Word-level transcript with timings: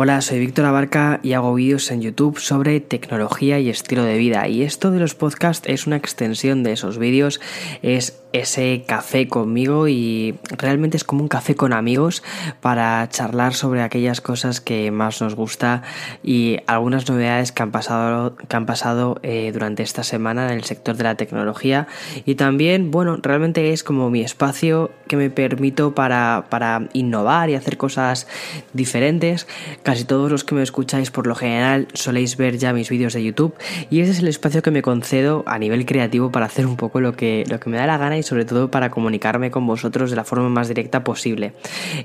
Hola, 0.00 0.20
soy 0.20 0.38
Víctor 0.38 0.64
Abarca 0.64 1.18
y 1.24 1.32
hago 1.32 1.52
vídeos 1.54 1.90
en 1.90 2.00
YouTube 2.00 2.38
sobre 2.38 2.78
tecnología 2.78 3.58
y 3.58 3.68
estilo 3.68 4.04
de 4.04 4.16
vida. 4.16 4.46
Y 4.46 4.62
esto 4.62 4.92
de 4.92 5.00
los 5.00 5.16
podcasts 5.16 5.68
es 5.68 5.88
una 5.88 5.96
extensión 5.96 6.62
de 6.62 6.70
esos 6.70 6.98
vídeos, 6.98 7.40
es 7.82 8.22
ese 8.32 8.84
café 8.86 9.26
conmigo 9.26 9.88
y 9.88 10.38
realmente 10.50 10.96
es 10.96 11.04
como 11.04 11.22
un 11.22 11.28
café 11.28 11.54
con 11.54 11.72
amigos 11.72 12.22
para 12.60 13.08
charlar 13.08 13.54
sobre 13.54 13.82
aquellas 13.82 14.20
cosas 14.20 14.60
que 14.60 14.90
más 14.90 15.20
nos 15.22 15.34
gusta 15.34 15.82
y 16.22 16.58
algunas 16.66 17.08
novedades 17.08 17.52
que 17.52 17.62
han 17.62 17.70
pasado, 17.70 18.36
que 18.36 18.56
han 18.56 18.66
pasado 18.66 19.18
eh, 19.22 19.50
durante 19.52 19.82
esta 19.82 20.02
semana 20.02 20.52
en 20.52 20.58
el 20.58 20.64
sector 20.64 20.96
de 20.96 21.04
la 21.04 21.14
tecnología 21.14 21.86
y 22.24 22.34
también, 22.34 22.90
bueno, 22.90 23.18
realmente 23.20 23.72
es 23.72 23.82
como 23.82 24.10
mi 24.10 24.20
espacio 24.20 24.90
que 25.06 25.16
me 25.16 25.30
permito 25.30 25.94
para, 25.94 26.46
para 26.50 26.88
innovar 26.92 27.48
y 27.50 27.54
hacer 27.54 27.78
cosas 27.78 28.26
diferentes 28.74 29.46
Casi 29.88 30.04
todos 30.04 30.30
los 30.30 30.44
que 30.44 30.54
me 30.54 30.62
escucháis 30.62 31.10
por 31.10 31.26
lo 31.26 31.34
general 31.34 31.88
soléis 31.94 32.36
ver 32.36 32.58
ya 32.58 32.74
mis 32.74 32.90
vídeos 32.90 33.14
de 33.14 33.24
YouTube 33.24 33.54
y 33.88 34.00
ese 34.00 34.10
es 34.10 34.18
el 34.18 34.28
espacio 34.28 34.60
que 34.60 34.70
me 34.70 34.82
concedo 34.82 35.44
a 35.46 35.58
nivel 35.58 35.86
creativo 35.86 36.30
para 36.30 36.44
hacer 36.44 36.66
un 36.66 36.76
poco 36.76 37.00
lo 37.00 37.14
que, 37.14 37.44
lo 37.48 37.58
que 37.58 37.70
me 37.70 37.78
da 37.78 37.86
la 37.86 37.96
gana 37.96 38.18
y 38.18 38.22
sobre 38.22 38.44
todo 38.44 38.70
para 38.70 38.90
comunicarme 38.90 39.50
con 39.50 39.66
vosotros 39.66 40.10
de 40.10 40.16
la 40.16 40.24
forma 40.24 40.50
más 40.50 40.68
directa 40.68 41.04
posible. 41.04 41.54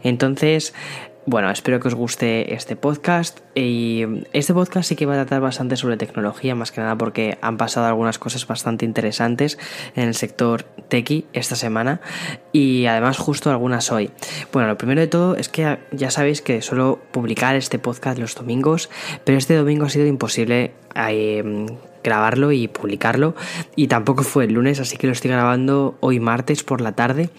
Entonces, 0.04 0.74
bueno, 1.26 1.50
espero 1.50 1.80
que 1.80 1.88
os 1.88 1.96
guste 1.96 2.54
este 2.54 2.76
podcast 2.76 3.40
y 3.56 4.04
este 4.34 4.54
podcast 4.54 4.90
sí 4.90 4.96
que 4.96 5.06
va 5.06 5.14
a 5.14 5.18
tratar 5.18 5.42
bastante 5.42 5.78
sobre 5.78 5.96
tecnología, 5.96 6.56
más 6.56 6.72
que 6.72 6.82
nada 6.82 6.98
porque 6.98 7.38
han 7.42 7.58
pasado 7.58 7.86
algunas 7.86 8.20
cosas 8.20 8.46
bastante 8.46 8.86
interesantes 8.86 9.58
en 9.96 10.08
el 10.08 10.16
sector 10.16 10.64
tequi 10.90 11.26
esta 11.34 11.56
semana 11.56 12.02
y 12.52 12.86
además 12.88 13.18
justo 13.18 13.50
algunas 13.52 13.92
hoy. 13.92 14.12
Bueno, 14.52 14.68
lo 14.68 14.78
primero 14.78 15.02
de 15.02 15.08
todo 15.08 15.36
es 15.36 15.50
que 15.50 15.80
ya 15.92 16.12
sabéis 16.12 16.42
que 16.42 16.62
suelo 16.62 17.00
publicar 17.12 17.56
este 17.56 17.80
podcast 17.80 18.20
los 18.20 18.36
domingos, 18.36 18.90
pero 19.24 19.38
este 19.38 19.56
domingo 19.56 19.86
ha 19.86 19.90
sido 19.90 20.06
imposible 20.06 20.74
eh, 20.96 21.66
grabarlo 22.04 22.52
y 22.52 22.68
publicarlo. 22.68 23.36
Y 23.76 23.88
tampoco 23.88 24.24
fue 24.24 24.46
el 24.46 24.54
lunes, 24.54 24.80
así 24.80 24.98
que 24.98 25.08
lo 25.08 25.14
estoy 25.14 25.32
grabando 25.32 25.98
hoy 26.00 26.20
martes 26.20 26.64
por 26.64 26.82
la 26.82 26.94
tarde, 26.94 27.30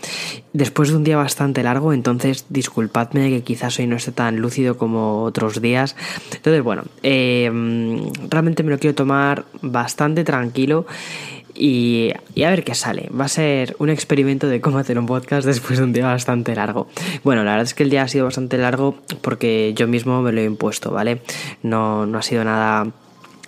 después 0.53 0.91
de 0.91 0.97
un 0.97 1.05
día 1.05 1.17
bastante 1.17 1.63
largo, 1.63 1.93
entonces 1.93 2.47
disculpadme 2.49 3.31
que 3.31 3.43
quizás 3.43 3.79
hoy 3.79 3.87
no 3.87 3.97
esté 3.97 4.13
tan 4.13 4.37
lúcido 4.37 4.79
como 4.79 5.23
otros 5.23 5.61
días. 5.61 5.97
Entonces, 6.35 6.63
bueno, 6.63 6.85
em, 7.03 8.11
realmente 8.31 8.63
me 8.63 8.71
lo 8.71 8.79
quiero 8.79 8.95
tomar 8.95 9.45
bastante 9.61 10.25
tranquilo. 10.25 10.87
Y, 11.57 12.13
y, 12.35 12.43
a 12.43 12.51
ver 12.51 12.65
qué 12.65 12.75
sale. 12.75 13.09
Va 13.17 13.27
a 13.27 13.29
ser 13.29 13.77
un 13.79 13.89
experimento 13.89 14.49
de 14.49 14.61
cómo 14.61 14.79
hacer 14.79 14.99
un 14.99 15.07
podcast 15.07 15.47
después 15.47 15.79
de 15.79 15.85
un 15.85 15.93
día 15.93 16.07
bastante 16.07 16.53
largo. 16.53 16.89
Bueno, 17.23 17.45
la 17.45 17.53
verdad 17.53 17.67
es 17.67 17.75
que 17.75 17.85
el 17.85 17.91
día 17.91 18.03
ha 18.03 18.09
sido 18.09 18.25
bastante 18.25 18.59
largo 18.59 18.97
porque 19.21 19.73
yo 19.77 19.87
mismo 19.87 20.21
me 20.21 20.33
lo 20.33 20.41
he 20.41 20.45
impuesto, 20.45 20.91
¿vale? 20.91 21.23
No, 21.63 22.07
no 22.07 22.19
ha 22.19 22.23
sido 22.23 22.43
nada 22.43 22.93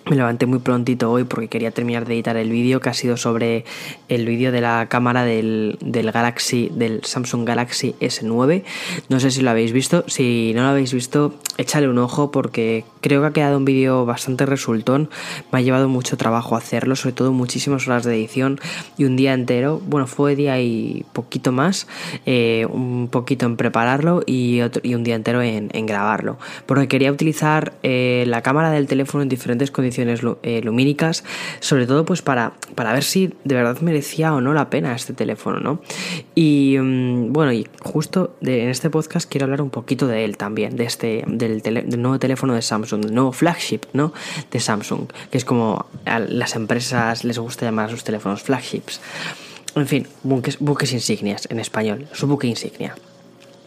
me 0.09 0.15
levanté 0.15 0.47
muy 0.47 0.61
prontito 0.61 1.11
hoy 1.11 1.25
porque 1.25 1.49
quería 1.49 1.73
terminar 1.73 2.07
de 2.07 2.15
editar 2.15 2.37
el 2.37 2.49
vídeo 2.49 2.81
que 2.81 2.89
ha 2.89 2.95
sido 2.95 3.17
sobre 3.17 3.65
el 4.09 4.25
vídeo 4.25 4.53
de 4.53 4.61
la 4.61 4.87
cámara 4.89 5.25
del, 5.25 5.79
Galaxy, 5.83 6.71
del 6.73 7.03
Samsung 7.03 7.45
Galaxy 7.45 7.97
S9. 8.01 8.63
No 9.09 9.19
sé 9.19 9.33
si 9.33 9.43
lo 9.43 9.51
habéis 9.51 9.73
visto. 9.73 10.05
Si 10.07 10.53
no 10.55 10.63
lo 10.63 10.69
habéis 10.69 10.95
visto, 10.95 11.35
échale 11.59 11.89
un 11.89 11.99
ojo 11.99 12.31
porque 12.31 12.85
creo 13.01 13.21
que 13.21 13.27
ha 13.27 13.33
quedado 13.33 13.57
un 13.57 13.65
vídeo 13.65 14.07
bastante 14.07 14.47
resultón. 14.47 15.11
Me 15.51 15.59
ha 15.59 15.63
llevado 15.63 15.89
mucho 15.89 16.17
trabajo 16.17 16.55
hacerlo, 16.55 16.95
sobre 16.95 17.15
todo 17.15 17.33
muchísimas 17.33 17.89
horas 17.89 18.05
de 18.05 18.15
edición 18.15 18.61
y 18.97 19.07
un 19.07 19.17
día 19.17 19.35
entero. 19.35 19.83
Bueno, 19.85 20.07
fue 20.07 20.37
día 20.37 20.61
y 20.61 21.05
poquito 21.15 21.51
más, 21.51 21.89
eh, 22.27 22.65
un 22.71 23.09
poquito 23.11 23.47
en 23.47 23.57
prepararlo 23.57 24.23
y, 24.25 24.61
un 24.61 25.03
día 25.03 25.17
entero 25.17 25.43
en, 25.43 25.69
en 25.73 25.87
grabarlo. 25.87 26.39
Porque 26.67 26.87
quería 26.87 27.11
utilizar 27.11 27.73
eh, 27.83 28.23
la 28.29 28.43
cámara 28.43 28.71
del 28.71 28.87
teléfono 28.87 29.23
en 29.23 29.29
diferentes 29.29 29.73
condiciones 29.73 29.96
eh, 29.99 30.61
lumínicas, 30.63 31.25
sobre 31.61 31.87
todo 31.87 32.05
pues 32.05 32.23
para, 32.23 32.53
para 32.75 32.93
ver 32.93 33.05
si 33.05 33.33
de 33.45 33.55
verdad 33.55 33.81
merecía 33.81 34.35
o 34.35 34.41
no 34.41 34.55
la 34.55 34.71
pena 34.71 34.95
este 34.95 35.13
teléfono, 35.13 35.61
¿no? 35.61 35.81
Y 36.35 36.77
mm, 36.79 37.33
bueno, 37.33 37.53
y 37.53 37.67
justo 37.81 38.37
en 38.43 38.69
este 38.69 38.91
podcast 38.91 39.31
quiero 39.31 39.45
hablar 39.45 39.63
un 39.63 39.71
poquito 39.71 40.07
de 40.07 40.25
él 40.25 40.37
también, 40.37 40.77
de 40.77 40.85
este, 40.85 41.25
del, 41.27 41.63
nuevo 42.01 42.19
teléfono 42.19 42.55
de 42.55 42.63
Samsung, 42.63 43.05
del 43.05 43.15
nuevo 43.15 43.33
flagship, 43.33 43.81
¿no? 43.93 44.13
De 44.51 44.61
Samsung, 44.61 45.09
que 45.31 45.39
es 45.39 45.45
como 45.45 45.87
a 46.05 46.19
las 46.19 46.57
empresas 46.57 47.25
les 47.25 47.39
gusta 47.39 47.67
llamar 47.67 47.87
a 47.87 47.91
sus 47.91 48.05
teléfonos 48.05 48.43
flagships. 48.43 49.01
En 49.75 49.87
fin, 49.87 50.07
buques, 50.23 50.59
buques 50.59 50.93
insignias 50.93 51.47
en 51.51 51.61
español, 51.61 52.07
su 52.13 52.27
buque 52.27 52.47
insignia. 52.47 52.95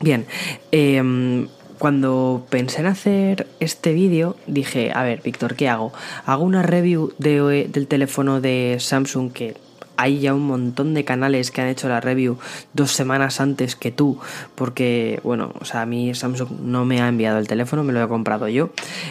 Bien, 0.01 0.25
eh, 0.71 1.47
cuando 1.79 2.45
pensé 2.49 2.81
en 2.81 2.87
hacer 2.87 3.47
este 3.59 3.93
vídeo, 3.93 4.35
dije, 4.45 4.91
a 4.93 5.03
ver, 5.03 5.21
Víctor, 5.23 5.55
¿qué 5.55 5.69
hago? 5.69 5.91
Hago 6.25 6.43
una 6.43 6.61
review 6.61 7.13
de, 7.17 7.67
del 7.71 7.87
teléfono 7.87 8.41
de 8.41 8.77
Samsung 8.79 9.31
que 9.31 9.55
hay 9.99 10.19
ya 10.19 10.33
un 10.33 10.47
montón 10.47 10.93
de 10.93 11.03
canales 11.03 11.51
que 11.51 11.59
han 11.59 11.67
hecho 11.67 11.89
la 11.89 11.99
review 11.99 12.37
dos 12.73 12.93
semanas 12.93 13.41
antes 13.41 13.75
que 13.75 13.91
tú, 13.91 14.17
porque, 14.55 15.19
bueno, 15.25 15.51
o 15.59 15.65
sea, 15.65 15.81
a 15.81 15.85
mí 15.85 16.15
Samsung 16.15 16.61
no 16.63 16.85
me 16.85 17.01
ha 17.01 17.09
enviado 17.09 17.37
el 17.37 17.49
teléfono, 17.49 17.83
me 17.83 17.91
lo 17.91 18.01
he 18.01 18.07
comprado 18.07 18.47
yo. 18.47 18.69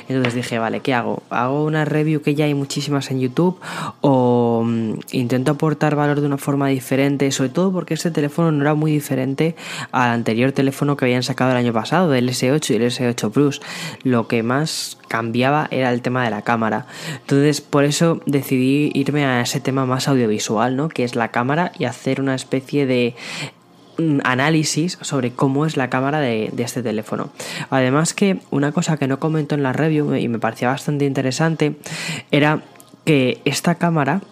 Entonces 0.08 0.32
dije, 0.32 0.58
vale, 0.58 0.80
¿qué 0.80 0.94
hago? 0.94 1.22
¿Hago 1.28 1.66
una 1.66 1.84
review 1.84 2.22
que 2.22 2.34
ya 2.34 2.46
hay 2.46 2.54
muchísimas 2.54 3.10
en 3.10 3.20
YouTube 3.20 3.60
o 4.00 4.62
mm, 4.64 4.92
intento 5.12 5.50
aportar 5.52 5.94
valor 5.94 6.22
de 6.22 6.26
una 6.26 6.38
forma 6.38 6.68
diferente? 6.68 7.30
Sobre 7.32 7.50
todo 7.50 7.70
porque 7.70 7.92
este 7.92 8.10
teléfono 8.10 8.50
no 8.50 8.62
era 8.62 8.72
muy 8.72 8.90
diferente 8.90 9.56
al 9.92 10.08
anterior 10.08 10.52
teléfono 10.52 10.96
que 10.96 11.04
habían 11.04 11.22
sacado 11.22 11.50
el 11.50 11.58
año 11.58 11.74
pasado, 11.74 12.08
del 12.08 12.30
S8 12.30 12.70
y 12.70 12.74
el 12.76 12.82
S8 12.84 13.30
Plus. 13.30 13.60
Lo 14.04 14.26
que 14.26 14.42
más 14.42 14.96
cambiaba 15.08 15.68
era 15.70 15.92
el 15.92 16.00
tema 16.00 16.24
de 16.24 16.30
la 16.30 16.42
cámara. 16.42 16.86
Entonces, 17.20 17.60
por 17.60 17.84
eso 17.84 18.22
decidí 18.24 18.90
irme 18.94 19.26
a 19.26 19.40
ese 19.40 19.60
tema 19.60 19.84
más 19.84 20.08
audiovisual, 20.08 20.77
¿no? 20.78 20.88
Que 20.88 21.04
es 21.04 21.16
la 21.16 21.28
cámara 21.28 21.72
y 21.78 21.84
hacer 21.84 22.20
una 22.20 22.34
especie 22.36 22.86
de 22.86 23.14
mm, 23.98 24.20
análisis 24.22 24.96
sobre 25.02 25.32
cómo 25.32 25.66
es 25.66 25.76
la 25.76 25.90
cámara 25.90 26.20
de, 26.20 26.52
este 26.56 26.82
teléfono. 26.82 27.30
Además 27.68 28.14
que 28.14 28.38
una 28.50 28.72
cosa 28.72 28.96
que 28.96 29.08
no 29.08 29.18
comentó 29.18 29.56
en 29.56 29.64
la 29.64 29.72
review 29.72 30.14
y 30.14 30.28
me 30.28 30.38
parecía 30.38 30.68
bastante 30.68 31.04
interesante 31.04 31.76
era 32.30 32.62
que 33.04 33.40
esta 33.44 33.74
cámara 33.74 34.22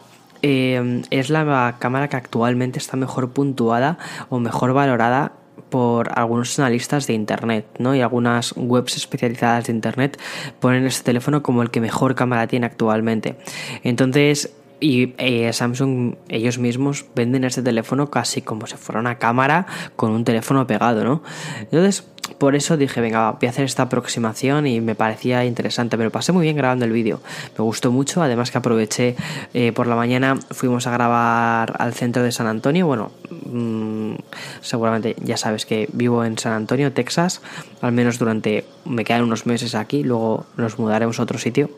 eh, 0.43 1.03
es 1.11 1.31
la 1.31 1.77
cámara 1.81 2.09
que 2.09 2.17
actualmente 2.17 2.79
está 2.79 2.97
mejor 2.97 3.31
puntuada 3.31 3.99
o 4.29 4.39
mejor 4.39 4.73
valorada 4.73 5.33
por 5.69 6.17
algunos 6.17 6.57
analistas 6.61 7.09
de 7.09 7.15
internet, 7.15 7.67
¿no? 7.79 7.95
Y 7.97 8.01
algunas 8.01 8.55
webs 8.57 8.97
especializadas 8.97 9.67
de 9.67 9.73
internet 9.73 10.21
ponen 10.61 10.87
este 10.87 11.03
teléfono 11.03 11.43
como 11.43 11.63
el 11.63 11.71
que 11.71 11.81
mejor 11.81 12.15
cámara 12.15 12.47
tiene 12.47 12.67
actualmente. 12.67 13.37
Entonces, 13.83 14.53
y 14.81 15.15
eh, 15.19 15.53
Samsung 15.53 16.15
ellos 16.29 16.59
mismos 16.59 17.07
venden 17.15 17.45
este 17.45 17.63
teléfono 17.63 18.11
casi 18.11 18.43
como 18.43 18.67
si 18.67 18.77
fuera 18.77 19.01
una 19.01 19.19
cámara 19.19 19.67
con 19.97 20.11
un 20.13 20.25
teléfono 20.25 20.67
pegado, 20.67 21.05
¿no? 21.05 21.23
Entonces, 21.61 22.05
por 22.39 22.55
eso 22.55 22.77
dije, 22.77 23.01
venga, 23.01 23.33
voy 23.33 23.47
a 23.47 23.51
hacer 23.51 23.65
esta 23.65 23.85
aproximación 23.85 24.67
y 24.67 24.81
me 24.81 24.95
parecía 24.95 25.45
interesante. 25.45 25.97
Me 25.97 26.05
lo 26.05 26.11
pasé 26.11 26.33
muy 26.33 26.43
bien 26.43 26.57
grabando 26.57 26.85
el 26.85 26.93
vídeo. 26.93 27.21
Me 27.57 27.65
gustó 27.65 27.93
mucho, 27.93 28.23
además 28.23 28.51
que 28.51 28.59
aproveché 28.59 29.17
eh, 29.55 29.73
por 29.73 29.87
la 29.87 29.97
mañana, 29.97 30.37
fuimos 30.51 30.87
a 30.87 30.91
grabar 30.91 31.75
al 31.79 31.95
centro 31.95 32.23
de 32.23 32.33
San 32.33 32.47
Antonio. 32.47 32.87
Bueno, 32.87 33.13
mmm, 33.47 34.15
seguramente 34.61 35.17
ya 35.23 35.37
sabes 35.37 35.67
que 35.67 35.89
vivo 35.93 36.25
en 36.25 36.37
San 36.37 36.53
Antonio, 36.53 36.93
Texas, 36.93 37.41
al 37.81 37.93
menos 37.93 38.19
durante, 38.19 38.65
me 38.85 39.05
quedan 39.05 39.23
unos 39.23 39.47
meses 39.47 39.75
aquí, 39.75 40.03
luego 40.03 40.47
nos 40.57 40.79
mudaremos 40.79 41.19
a 41.21 41.23
otro 41.23 41.39
sitio 41.39 41.71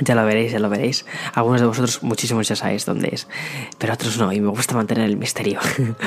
ya 0.00 0.14
lo 0.14 0.24
veréis, 0.24 0.52
ya 0.52 0.58
lo 0.58 0.68
veréis. 0.68 1.04
Algunos 1.34 1.60
de 1.60 1.66
vosotros, 1.66 2.02
muchísimos 2.02 2.48
ya 2.48 2.56
sabéis 2.56 2.84
dónde 2.84 3.10
es, 3.12 3.26
pero 3.78 3.94
otros 3.94 4.18
no, 4.18 4.32
y 4.32 4.40
me 4.40 4.50
gusta 4.50 4.74
mantener 4.74 5.04
el 5.04 5.16
misterio. 5.16 5.60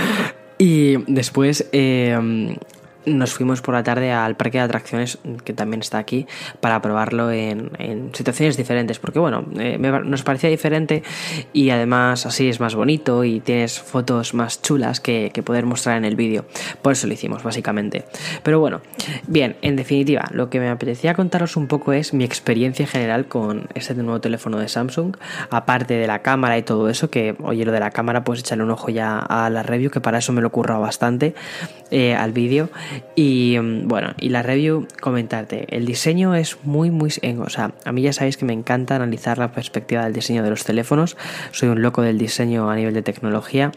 y 0.57 0.97
después 1.11 1.65
eh, 1.71 2.57
nos 3.05 3.33
fuimos 3.33 3.61
por 3.61 3.73
la 3.73 3.83
tarde 3.83 4.11
al 4.11 4.35
parque 4.35 4.57
de 4.57 4.63
atracciones 4.63 5.17
que 5.43 5.53
también 5.53 5.81
está 5.81 5.97
aquí 5.97 6.27
para 6.59 6.81
probarlo 6.81 7.31
en, 7.31 7.71
situaciones 8.13 8.57
diferentes 8.57 8.99
porque 8.99 9.19
bueno 9.19 9.45
eh, 9.57 9.77
nos 9.77 10.23
parecía 10.23 10.49
diferente 10.49 11.03
y 11.51 11.69
además 11.69 12.25
así 12.25 12.49
es 12.49 12.59
más 12.59 12.75
bonito 12.75 13.23
y 13.23 13.39
tienes 13.39 13.79
fotos 13.79 14.33
más 14.33 14.61
chulas 14.61 14.99
que, 14.99 15.31
poder 15.43 15.65
mostrar 15.65 15.97
en 15.97 16.05
el 16.05 16.15
vídeo. 16.15 16.45
Por 16.81 16.93
eso 16.93 17.05
lo 17.05 17.13
hicimos 17.13 17.43
básicamente. 17.43 18.05
Pero 18.43 18.59
bueno 18.59 18.81
bien 19.27 19.57
en 19.61 19.75
definitiva 19.75 20.25
lo 20.31 20.49
que 20.49 20.59
me 20.59 20.69
apetecía 20.69 21.13
contaros 21.13 21.57
un 21.57 21.67
poco 21.67 21.91
es 21.91 22.13
mi 22.13 22.23
experiencia 22.23 22.87
general 22.87 23.27
con 23.27 23.67
este 23.73 23.93
nuevo 23.95 24.21
teléfono 24.21 24.57
de 24.59 24.69
Samsung 24.69 25.15
aparte 25.49 25.95
de 25.95 26.07
la 26.07 26.19
cámara 26.19 26.57
y 26.57 26.63
todo 26.63 26.89
eso 26.89 27.09
que 27.09 27.35
oye 27.43 27.65
lo 27.65 27.71
de 27.71 27.79
la 27.79 27.91
cámara 27.91 28.23
pues 28.23 28.39
echarle 28.39 28.63
un 28.63 28.71
ojo 28.71 28.89
ya 28.89 29.19
a 29.19 29.49
la 29.49 29.63
review 29.63 29.91
que 29.91 30.01
para 30.01 30.19
eso 30.19 30.31
me 30.31 30.41
lo 30.41 30.47
ocurra 30.47 30.77
bastante 30.77 31.35
eh, 31.91 32.15
al 32.15 32.31
vídeo 32.31 32.69
Y 33.15 33.57
mm, 33.59 33.87
bueno, 33.87 34.13
y 34.19 34.29
la 34.29 34.43
review, 34.43 34.87
comentarte. 35.01 35.65
El 35.75 35.85
diseño 35.85 36.35
es 36.35 36.57
muy, 36.63 36.91
muy. 36.91 37.11
O 37.39 37.49
sea, 37.49 37.73
a 37.85 37.91
mí 37.91 38.01
ya 38.01 38.13
sabéis 38.13 38.37
que 38.37 38.45
me 38.45 38.53
encanta 38.53 38.95
analizar 38.95 39.37
la 39.37 39.51
perspectiva 39.51 40.03
del 40.03 40.13
diseño 40.13 40.43
de 40.43 40.49
los 40.49 40.63
teléfonos. 40.63 41.17
Soy 41.51 41.69
un 41.69 41.81
loco 41.81 42.01
del 42.01 42.17
diseño 42.17 42.69
a 42.69 42.75
nivel 42.75 42.93
de 42.93 43.01
tecnología. 43.01 43.71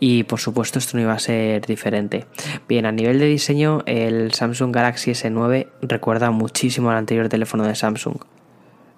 Y 0.00 0.24
por 0.24 0.40
supuesto, 0.40 0.78
esto 0.78 0.96
no 0.96 1.02
iba 1.02 1.12
a 1.12 1.18
ser 1.18 1.66
diferente. 1.66 2.26
Bien, 2.68 2.86
a 2.86 2.92
nivel 2.92 3.18
de 3.18 3.26
diseño, 3.26 3.82
el 3.86 4.32
Samsung 4.32 4.74
Galaxy 4.74 5.12
S9 5.12 5.68
recuerda 5.82 6.30
muchísimo 6.30 6.90
al 6.90 6.96
anterior 6.96 7.28
teléfono 7.28 7.64
de 7.64 7.74
Samsung. 7.74 8.37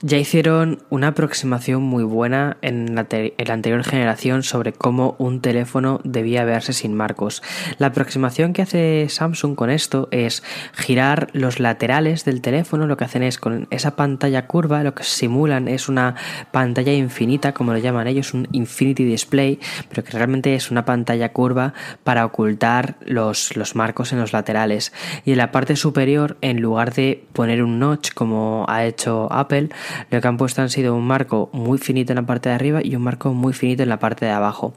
Ya 0.03 0.17
hicieron 0.17 0.83
una 0.89 1.09
aproximación 1.09 1.83
muy 1.83 2.05
buena 2.05 2.57
en 2.63 2.95
la, 2.95 3.03
anterior 3.03 3.85
generación 3.85 4.43
sobre 4.43 4.73
cómo 4.73 5.15
un 5.19 5.43
teléfono 5.43 6.01
debía 6.05 6.43
verse 6.45 6.73
sin 6.73 6.95
marcos. 6.95 7.43
La 7.77 7.89
aproximación 7.89 8.55
que 8.55 8.63
hace 8.63 9.07
Samsung 9.11 9.55
con 9.55 9.69
esto 9.69 10.09
es 10.11 10.43
girar 10.73 11.29
los 11.35 11.61
laterales 11.61 12.25
del 12.25 12.41
teléfono, 12.41 12.87
lo 12.87 12.97
que 12.97 13.05
hacen 13.05 13.23
es 13.23 13.37
con 13.37 13.69
esa 13.69 13.95
pantalla 13.95 14.47
curva, 14.47 14.83
lo 14.83 14.95
que 14.95 15.05
simulan 15.05 15.69
es 15.69 15.91
una 15.91 16.15
pantalla 16.51 16.95
infinita, 16.95 17.53
como 17.53 17.75
lo 17.75 17.79
llaman 17.79 18.07
ellos, 18.07 18.33
un 18.33 18.49
infinity 18.53 19.05
display, 19.05 19.61
pero 19.91 20.03
que 20.03 20.13
realmente 20.13 20.55
es 20.55 20.71
una 20.71 20.87
pantalla 20.87 21.35
curva 21.35 21.75
para 22.05 22.25
ocultar 22.25 22.97
los, 23.05 23.55
los 23.55 23.77
marcos 23.77 24.15
en 24.15 24.21
los 24.21 24.33
laterales. 24.33 24.95
Y 25.27 25.33
en 25.33 25.39
la 25.39 25.53
parte 25.53 25.77
superior, 25.77 26.39
en 26.41 26.63
lugar 26.63 26.95
de 26.95 27.23
poner 27.35 27.63
un 27.63 27.79
notch 27.79 28.15
como 28.15 28.65
ha 28.67 28.87
hecho 28.87 29.31
Apple, 29.31 29.69
lo 30.11 30.21
que 30.21 30.29
han 30.29 30.37
puesto 30.37 30.63
han 30.63 30.71
sido 30.71 30.95
un 30.95 31.07
marco 31.07 31.51
muy 31.53 31.79
finito 31.79 32.13
en 32.13 32.17
la 32.17 32.27
parte 32.27 32.49
de 32.49 32.55
arriba 32.55 32.81
y 32.83 32.97
un 32.97 33.03
marco 33.03 33.33
muy 33.33 33.53
finito 33.53 33.83
en 33.83 33.89
la 33.89 33.99
parte 33.99 34.27
de 34.27 34.33
abajo. 34.33 34.75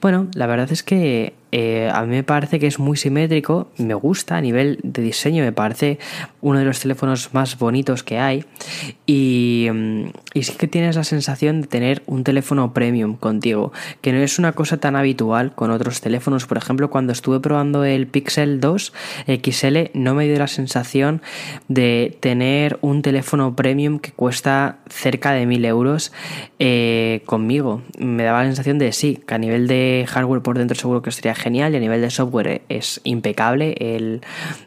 Bueno, 0.00 0.28
la 0.34 0.46
verdad 0.46 0.70
es 0.72 0.82
que 0.82 1.34
eh, 1.58 1.88
a 1.90 2.02
mí 2.02 2.08
me 2.08 2.22
parece 2.22 2.60
que 2.60 2.66
es 2.66 2.78
muy 2.78 2.98
simétrico, 2.98 3.68
me 3.78 3.94
gusta 3.94 4.36
a 4.36 4.42
nivel 4.42 4.78
de 4.82 5.00
diseño, 5.00 5.42
me 5.42 5.52
parece 5.52 5.98
uno 6.42 6.58
de 6.58 6.66
los 6.66 6.80
teléfonos 6.80 7.32
más 7.32 7.58
bonitos 7.58 8.02
que 8.02 8.18
hay 8.18 8.44
y, 9.06 9.66
mm, 9.72 10.04
y, 10.34 10.42
sí 10.42 10.52
que 10.58 10.68
tienes 10.68 10.96
la 10.96 11.04
sensación 11.04 11.62
de 11.62 11.66
tener 11.66 12.02
un 12.04 12.24
teléfono 12.24 12.74
premium 12.74 13.16
contigo, 13.16 13.72
que 14.02 14.12
no 14.12 14.18
es 14.18 14.38
una 14.38 14.52
cosa 14.52 14.76
tan 14.76 14.96
habitual 14.96 15.54
con 15.54 15.70
otros 15.70 16.02
teléfonos. 16.02 16.44
Por 16.46 16.58
ejemplo, 16.58 16.90
cuando 16.90 17.14
estuve 17.14 17.40
probando 17.40 17.84
el 17.84 18.06
Pixel 18.06 18.60
2 18.60 18.92
XL 19.26 19.92
no 19.94 20.14
me 20.14 20.26
dio 20.26 20.38
la 20.38 20.48
sensación 20.48 21.22
de 21.68 22.18
tener 22.20 22.78
un 22.82 23.00
teléfono 23.00 23.56
premium 23.56 23.98
que 23.98 24.12
cuesta 24.12 24.76
cerca 24.90 25.32
de 25.32 25.46
1000 25.46 25.64
euros 25.64 26.12
eh, 26.58 27.22
conmigo. 27.24 27.80
Me 27.98 28.24
daba 28.24 28.40
la 28.40 28.48
sensación 28.48 28.78
de 28.78 28.92
sí, 28.92 29.18
que 29.26 29.34
a 29.34 29.38
nivel 29.38 29.68
de 29.68 30.04
hardware 30.06 30.42
por 30.42 30.58
dentro 30.58 30.76
seguro 30.76 31.00
que 31.00 31.08
estaría 31.08 31.34
genial 31.34 31.45
y 31.54 31.76
a 31.76 31.80
nivel 31.80 32.00
de 32.00 32.10
software 32.10 32.62
es 32.68 33.00
impecable 33.04 33.74
el, 33.78 34.22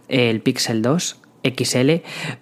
el 0.08 0.42
Pixel 0.42 0.82
2 0.82 1.20
XL, 1.44 1.92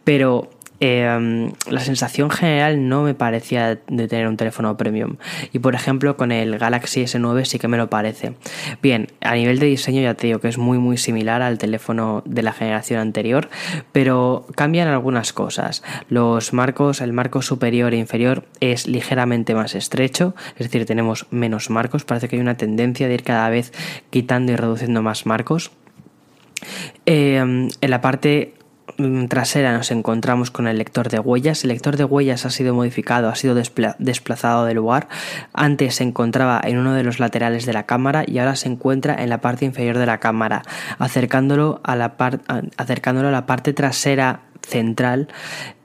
pero 0.04 0.50
Em, 0.79 1.51
la 1.69 1.79
sensación 1.79 2.29
general 2.29 2.88
no 2.88 3.01
me 3.01 3.15
parecía 3.15 3.79
de 3.88 4.07
tener 4.07 4.27
un 4.27 4.38
teléfono 4.38 4.77
premium. 4.77 5.18
Y 5.51 5.59
por 5.59 5.74
ejemplo, 5.74 6.18
con 6.18 6.31
el 6.31 6.59
Galaxy 6.59 7.01
S9 7.01 7.45
sí 7.45 7.57
que 7.57 7.68
me 7.68 7.77
lo 7.77 7.89
parece. 7.89 8.33
Bien, 8.81 9.07
a 9.21 9.33
nivel 9.33 9.57
de 9.57 9.65
diseño 9.65 10.01
ya 10.01 10.13
te 10.13 10.27
digo 10.27 10.39
que 10.39 10.50
es 10.50 10.57
muy 10.57 10.77
muy 10.77 10.97
similar 10.97 11.41
al 11.41 11.57
teléfono 11.57 12.21
de 12.25 12.44
la 12.44 12.53
generación 12.53 13.00
anterior, 13.00 13.50
pero 13.91 14.45
cambian 14.56 14.88
algunas 14.88 15.33
cosas. 15.33 15.83
Los 16.09 16.53
marcos, 16.53 17.01
el 17.01 17.12
marco 17.12 17.41
superior 17.41 17.94
e 17.94 17.97
inferior 17.97 18.45
es 18.59 18.88
ligeramente 18.88 19.56
más 19.56 19.74
estrecho, 19.74 20.35
es 20.57 20.68
decir, 20.68 20.85
tenemos 20.85 21.25
menos 21.31 21.69
marcos. 21.71 22.06
Parece 22.06 22.27
que 22.27 22.35
hay 22.35 22.41
una 22.41 22.57
tendencia 22.57 23.07
de 23.07 23.15
ir 23.15 23.24
cada 23.24 23.50
vez 23.50 23.74
quitando 24.12 24.51
y 24.51 24.56
reduciendo 24.56 25.01
más 25.01 25.25
marcos. 25.25 25.71
Em, 27.06 27.69
en 27.81 27.89
la 27.89 28.01
parte 28.01 28.53
trasera 29.30 29.74
nos 29.74 29.92
encontramos 29.92 30.51
con 30.51 30.68
el 30.68 30.78
lector 30.78 31.10
de 31.10 31.19
huellas. 31.19 31.63
El 31.63 31.69
lector 31.69 31.98
de 31.98 32.04
huellas 32.04 32.45
ha 32.45 32.50
sido 32.50 32.74
modificado, 32.74 33.30
ha 33.30 33.36
sido 33.36 33.56
desplazado 33.56 34.66
del 34.66 34.78
lugar. 34.78 35.07
Antes 35.54 35.95
se 35.95 36.04
encontraba 36.04 36.62
en 36.63 36.78
uno 36.78 36.94
de 36.94 37.04
los 37.04 37.19
laterales 37.19 37.66
de 37.66 37.74
la 37.74 37.86
cámara 37.86 38.24
y 38.25 38.39
ahora 38.39 38.56
se 38.56 38.69
encuentra 38.69 39.16
en 39.22 39.30
la 39.30 39.42
parte 39.42 39.66
inferior 39.66 39.98
de 39.98 40.06
la 40.06 40.19
cámara, 40.19 40.63
acercándolo 41.00 41.81
a 41.84 41.95
la, 41.95 42.16
acercándolo 42.78 43.28
a 43.28 43.31
la 43.31 43.45
parte 43.45 43.74
trasera 43.74 44.42
central 44.62 45.28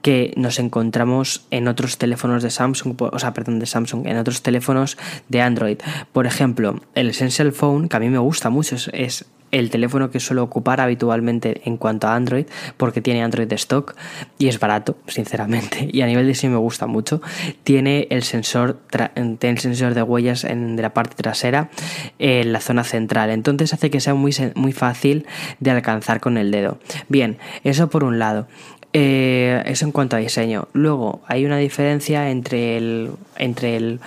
que 0.01 0.33
nos 0.35 0.59
encontramos 0.59 1.45
en 1.51 1.67
otros 1.67 1.97
teléfonos 1.97 2.43
de 2.43 2.49
Samsung, 2.49 2.95
o 2.99 3.19
sea, 3.19 3.33
perdón, 3.33 3.59
de 3.59 3.65
Samsung, 3.65 4.05
en 4.07 4.17
otros 4.17 4.41
teléfonos 4.41 4.97
de 5.29 5.41
Android. 5.41 5.77
Por 6.11 6.25
ejemplo, 6.25 6.81
el 6.93 7.09
Essential 7.09 7.53
Phone, 7.53 7.87
que 7.87 7.97
a 7.97 7.99
mí 7.99 8.09
me 8.09 8.17
gusta 8.17 8.49
mucho, 8.49 8.75
es 8.91 9.25
el 9.53 9.69
teléfono 9.69 10.09
que 10.09 10.19
suelo 10.19 10.43
ocupar 10.43 10.81
habitualmente 10.81 11.61
en 11.63 11.77
cuanto 11.77 12.07
a 12.07 12.15
Android, 12.15 12.45
porque 12.75 13.01
tiene 13.01 13.23
Android 13.23 13.51
stock 13.53 13.95
y 14.39 14.47
es 14.47 14.59
barato, 14.59 14.97
sinceramente, 15.07 15.87
y 15.93 16.01
a 16.01 16.07
nivel 16.07 16.25
de 16.25 16.29
diseño 16.29 16.53
me 16.53 16.59
gusta 16.59 16.87
mucho. 16.87 17.21
Tiene 17.63 18.07
el 18.09 18.23
sensor, 18.23 18.79
tiene 18.89 19.37
el 19.41 19.59
sensor 19.59 19.93
de 19.93 20.01
huellas 20.01 20.43
en, 20.43 20.75
de 20.75 20.81
la 20.81 20.93
parte 20.93 21.15
trasera 21.15 21.69
en 22.17 22.51
la 22.51 22.59
zona 22.59 22.83
central, 22.83 23.29
entonces 23.29 23.73
hace 23.73 23.91
que 23.91 23.99
sea 23.99 24.15
muy, 24.15 24.35
muy 24.55 24.73
fácil 24.73 25.27
de 25.59 25.71
alcanzar 25.71 26.19
con 26.19 26.37
el 26.37 26.49
dedo. 26.49 26.79
Bien, 27.07 27.37
eso 27.63 27.89
por 27.89 28.03
un 28.03 28.17
lado. 28.17 28.47
Eh, 28.95 29.63
eso 29.65 29.85
en 29.85 29.91
cuanto 29.91 30.15
a 30.15 30.19
diseño. 30.19 30.67
Luego 30.73 31.21
hay 31.27 31.45
una 31.45 31.57
diferencia 31.57 32.29
entre 32.29 32.77
el, 32.77 33.11
entre 33.37 33.75
el 33.75 33.99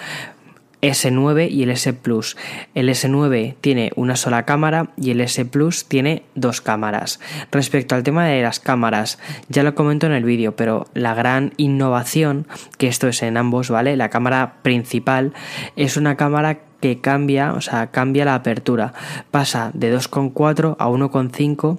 S9 0.83 1.51
y 1.51 1.63
el 1.63 1.71
S 1.71 1.93
Plus. 1.93 2.37
El 2.75 2.89
S9 2.89 3.57
tiene 3.61 3.93
una 3.97 4.17
sola 4.17 4.45
cámara 4.45 4.91
y 4.97 5.11
el 5.11 5.21
S 5.21 5.45
Plus 5.45 5.87
tiene 5.87 6.23
dos 6.35 6.61
cámaras. 6.61 7.21
Respecto 7.51 7.95
al 7.95 8.03
tema 8.03 8.27
de 8.27 8.43
las 8.43 8.61
cámaras, 8.61 9.19
ya 9.49 9.63
lo 9.63 9.75
comento 9.75 10.07
en 10.07 10.13
el 10.13 10.25
vídeo, 10.25 10.57
pero 10.57 10.87
la 10.95 11.15
gran 11.15 11.53
innovación, 11.57 12.47
que 12.79 12.89
esto 12.89 13.09
es 13.09 13.23
en 13.23 13.37
ambos, 13.37 13.71
¿vale? 13.71 13.97
La 13.97 14.11
cámara 14.11 14.57
principal 14.63 15.33
es 15.77 15.97
una 15.97 16.17
cámara 16.17 16.61
que 16.81 17.01
cambia, 17.01 17.53
o 17.55 17.61
sea, 17.61 17.91
cambia 17.91 18.25
la 18.25 18.35
apertura. 18.35 18.93
Pasa 19.31 19.71
de 19.75 19.97
2,4 19.97 20.77
a 20.79 20.89
1,5 20.89 21.79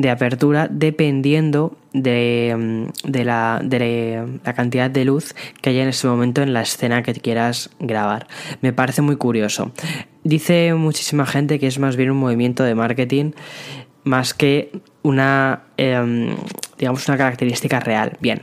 de 0.00 0.10
apertura 0.10 0.68
dependiendo 0.70 1.76
de, 1.92 2.54
mm, 2.56 3.10
de, 3.10 3.24
la, 3.24 3.60
de, 3.64 4.38
la, 4.44 4.54
cantidad 4.54 4.90
de 4.90 5.04
luz 5.04 5.34
que 5.62 5.70
haya 5.70 5.82
en 5.82 5.88
ese 5.88 6.06
momento 6.06 6.42
en 6.42 6.52
la 6.52 6.62
escena 6.62 7.02
que 7.02 7.14
quieras 7.14 7.70
grabar. 7.78 8.26
Me 8.60 8.72
parece 8.72 9.02
muy 9.02 9.16
curioso. 9.16 9.72
Dice 10.22 10.74
muchísima 10.74 11.26
gente 11.26 11.58
que 11.58 11.66
es 11.66 11.78
más 11.78 11.96
bien 11.96 12.10
un 12.10 12.18
movimiento 12.18 12.64
de 12.64 12.74
marketing 12.74 13.32
más 14.04 14.34
que 14.34 14.70
una, 15.02 15.64
em, 15.76 16.36
digamos, 16.78 17.08
una 17.08 17.16
característica 17.16 17.80
real. 17.80 18.16
Bien, 18.20 18.42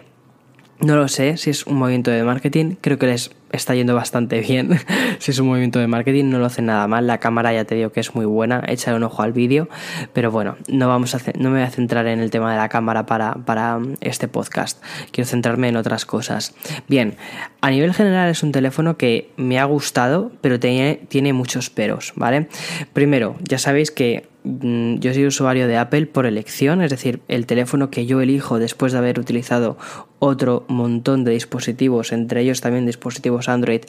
no 0.80 0.98
lo 0.98 1.08
sé 1.08 1.38
si 1.38 1.52
es 1.52 1.66
un 1.68 1.78
movimiento 1.78 2.12
de 2.12 2.24
marketing, 2.24 2.76
creo 2.82 2.98
que 2.98 3.08
les 3.08 3.32
está 3.54 3.76
yendo 3.76 3.96
bastante 3.96 4.42
bien. 4.42 4.78
si 5.20 5.32
es 5.32 5.40
un 5.40 5.48
movimiento 5.48 5.80
de 5.80 5.88
marketing, 5.88 6.26
no 6.26 6.40
lo 6.40 6.48
hace 6.48 6.62
nada 6.62 6.86
mal. 6.88 7.08
La 7.08 7.20
cámara 7.20 7.54
ya 7.54 7.64
te 7.64 7.76
digo 7.76 7.92
que 7.92 8.02
es 8.02 8.14
muy 8.16 8.26
buena, 8.26 8.64
échale 8.68 8.98
un 8.98 9.04
ojo 9.04 9.22
al 9.22 9.32
vídeo. 9.32 9.70
Pero 10.12 10.32
bueno, 10.32 10.58
no, 10.68 10.88
vamos 10.88 11.16
a 11.16 11.20
no 11.38 11.50
me 11.50 11.60
voy 11.60 11.68
a 11.68 11.70
centrar 11.70 12.08
en 12.08 12.20
el 12.20 12.32
tema 12.32 12.52
de 12.52 12.58
la 12.58 12.68
cámara 12.68 13.06
para, 13.06 13.36
para 13.36 13.80
este 14.02 14.28
podcast. 14.28 14.84
Quiero 15.12 15.30
centrarme 15.30 15.70
en 15.70 15.78
otras 15.78 16.06
cosas. 16.06 16.54
Bien, 16.90 17.16
a 17.62 17.70
nivel 17.70 17.94
general 17.94 18.30
es 18.30 18.44
un 18.44 18.52
teléfono 18.52 18.98
que 18.98 19.32
me 19.38 19.60
ha 19.60 19.66
gustado, 19.66 20.32
pero 20.42 20.60
tiene, 20.60 21.00
tiene 21.08 21.32
muchos 21.32 21.70
peros, 21.70 22.14
¿vale? 22.16 22.48
Primero, 22.94 23.36
ya 23.48 23.60
sabéis 23.60 23.92
que 23.92 24.34
Mm, 24.46 24.96
yo 25.00 25.14
soy 25.14 25.26
usuario 25.26 25.68
de 25.68 25.78
Apple 25.78 26.06
por 26.08 26.26
elección, 26.26 26.82
es 26.82 26.92
decir, 26.92 27.22
el 27.30 27.46
teléfono 27.46 27.90
que 27.90 28.06
yo 28.06 28.20
elijo 28.20 28.60
después 28.60 28.92
de 28.92 28.98
haber 28.98 29.18
utilizado 29.20 29.78
otro 30.20 30.66
montón 30.68 31.24
de 31.24 31.32
dispositivos, 31.32 32.12
entre 32.12 32.42
ellos 32.42 32.60
también 32.60 32.86
dispositivos 32.86 33.43
Android, 33.50 33.82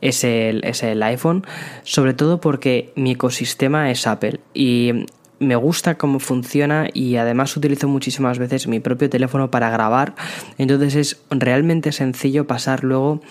es 0.00 0.24
el, 0.24 0.64
es 0.64 0.82
el 0.82 1.02
iPhone, 1.02 1.44
sobre 1.82 2.14
todo 2.14 2.40
porque 2.40 2.92
mi 2.96 3.12
ecosistema 3.12 3.90
es 3.90 4.06
Apple 4.06 4.40
y 4.54 5.06
me 5.40 5.56
gusta 5.56 5.96
cómo 5.96 6.20
funciona 6.20 6.88
y 6.92 7.16
además 7.16 7.56
utilizo 7.56 7.88
muchísimas 7.88 8.38
veces 8.38 8.68
mi 8.68 8.78
propio 8.78 9.08
teléfono 9.08 9.50
para 9.50 9.70
grabar. 9.70 10.14
Entonces 10.58 10.94
es 10.94 11.22
realmente 11.30 11.92
sencillo 11.92 12.46
pasar 12.46 12.84
luego 12.84 13.22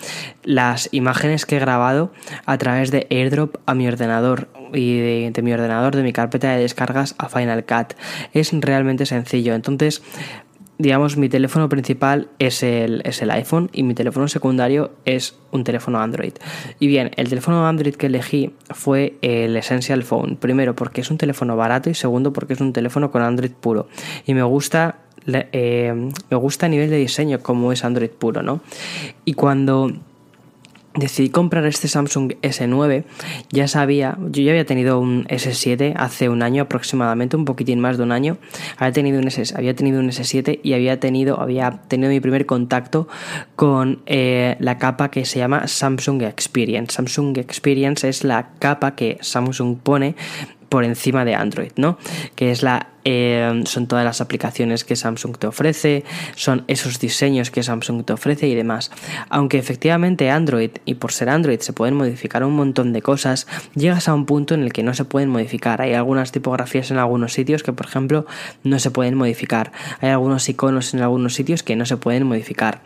las 0.42 0.88
imágenes 0.92 1.46
que 1.46 1.56
he 1.56 1.60
grabado 1.60 2.12
a 2.46 2.58
través 2.58 2.90
de 2.90 3.06
AirDrop 3.10 3.56
a 3.64 3.74
mi 3.74 3.86
ordenador 3.86 4.48
y 4.74 4.98
de, 5.30 5.42
mi 5.42 5.52
ordenador, 5.52 5.94
de 5.94 6.02
mi 6.02 6.12
carpeta 6.12 6.50
de 6.50 6.60
descargas 6.60 7.14
a 7.16 7.28
Final 7.28 7.64
Cut. 7.64 7.94
Es 8.34 8.52
realmente 8.52 9.06
sencillo. 9.06 9.54
Entonces 9.54 10.02
digamos, 10.80 11.18
mi 11.18 11.28
teléfono 11.28 11.68
principal 11.68 12.28
es 12.38 12.62
el, 12.62 13.02
es 13.04 13.20
el 13.20 13.30
iPhone 13.30 13.68
y 13.72 13.82
mi 13.82 13.94
teléfono 13.94 14.28
secundario 14.28 14.92
es 15.04 15.36
un 15.50 15.62
teléfono 15.62 16.00
Android. 16.00 16.32
Y 16.78 16.86
bien, 16.86 17.10
el 17.16 17.28
teléfono 17.28 17.66
Android 17.66 17.94
que 17.94 18.06
elegí 18.06 18.54
fue 18.70 19.18
el 19.20 19.56
Essential 19.56 20.02
Phone. 20.02 20.36
Primero 20.36 20.74
porque 20.74 21.02
es 21.02 21.10
un 21.10 21.18
teléfono 21.18 21.54
barato 21.54 21.90
y 21.90 21.94
segundo 21.94 22.32
porque 22.32 22.54
es 22.54 22.60
un 22.62 22.72
teléfono 22.72 23.10
con 23.10 23.20
Android 23.20 23.52
puro. 23.52 23.88
Y 24.26 24.32
me 24.32 24.42
gusta 24.42 25.00
eh, 25.26 25.92
me 26.30 26.36
gusta 26.36 26.64
a 26.64 26.68
nivel 26.70 26.88
de 26.88 26.96
diseño 26.96 27.40
como 27.40 27.72
es 27.72 27.84
Android 27.84 28.08
puro, 28.08 28.42
¿no? 28.42 28.60
Y 29.26 29.34
cuando 29.34 29.92
decidí 30.94 31.30
comprar 31.30 31.64
este 31.66 31.88
Samsung 31.88 32.34
S9. 32.42 33.04
Ya 33.50 33.68
sabía, 33.68 34.18
yo 34.30 34.42
ya 34.42 34.50
había 34.50 34.64
tenido 34.66 34.98
un 34.98 35.24
S7 35.26 35.94
hace 35.96 36.28
un 36.28 36.42
año 36.42 36.62
aproximadamente, 36.62 37.36
un 37.36 37.44
poquitín 37.44 37.80
más 37.80 37.96
de 37.96 38.02
un 38.02 38.12
año. 38.12 38.38
Había 38.76 38.92
tenido 38.92 39.20
un, 39.20 39.28
S, 39.28 39.54
había 39.56 39.74
tenido 39.74 40.00
un 40.00 40.08
S7 40.08 40.60
y 40.62 40.72
había 40.72 40.98
tenido, 40.98 41.40
había 41.40 41.70
tenido 41.88 42.10
mi 42.10 42.20
primer 42.20 42.46
contacto 42.46 43.08
con 43.56 44.02
eh, 44.06 44.56
la 44.58 44.78
capa 44.78 45.10
que 45.10 45.24
se 45.24 45.38
llama 45.38 45.68
Samsung 45.68 46.22
Experience. 46.22 46.94
Samsung 46.94 47.38
Experience 47.38 48.08
es 48.08 48.24
la 48.24 48.50
capa 48.58 48.94
que 48.94 49.18
Samsung 49.20 49.78
pone 49.78 50.16
por 50.70 50.84
encima 50.84 51.26
de 51.26 51.34
Android, 51.34 51.72
¿no? 51.76 51.98
Que 52.34 52.50
es 52.50 52.62
la 52.62 52.86
eh, 53.04 53.62
son 53.64 53.86
todas 53.86 54.04
las 54.04 54.20
aplicaciones 54.20 54.84
que 54.84 54.94
Samsung 54.94 55.38
te 55.38 55.46
ofrece, 55.46 56.04
son 56.34 56.64
esos 56.68 57.00
diseños 57.00 57.50
que 57.50 57.62
Samsung 57.62 58.04
te 58.04 58.12
ofrece 58.12 58.46
y 58.46 58.54
demás. 58.54 58.90
Aunque 59.30 59.58
efectivamente 59.58 60.30
Android, 60.30 60.70
y 60.84 60.94
por 60.94 61.12
ser 61.12 61.30
Android 61.30 61.60
se 61.60 61.72
pueden 61.72 61.94
modificar 61.94 62.44
un 62.44 62.54
montón 62.54 62.92
de 62.92 63.02
cosas, 63.02 63.46
llegas 63.74 64.08
a 64.08 64.14
un 64.14 64.26
punto 64.26 64.54
en 64.54 64.62
el 64.62 64.72
que 64.72 64.82
no 64.82 64.94
se 64.94 65.04
pueden 65.04 65.30
modificar. 65.30 65.80
Hay 65.80 65.94
algunas 65.94 66.32
tipografías 66.32 66.90
en 66.90 66.98
algunos 66.98 67.32
sitios 67.32 67.62
que, 67.62 67.72
por 67.72 67.86
ejemplo, 67.86 68.26
no 68.64 68.78
se 68.78 68.90
pueden 68.90 69.14
modificar. 69.14 69.72
Hay 70.00 70.10
algunos 70.10 70.48
iconos 70.48 70.94
en 70.94 71.00
algunos 71.00 71.34
sitios 71.34 71.62
que 71.62 71.76
no 71.76 71.86
se 71.86 71.96
pueden 71.96 72.26
modificar. 72.26 72.82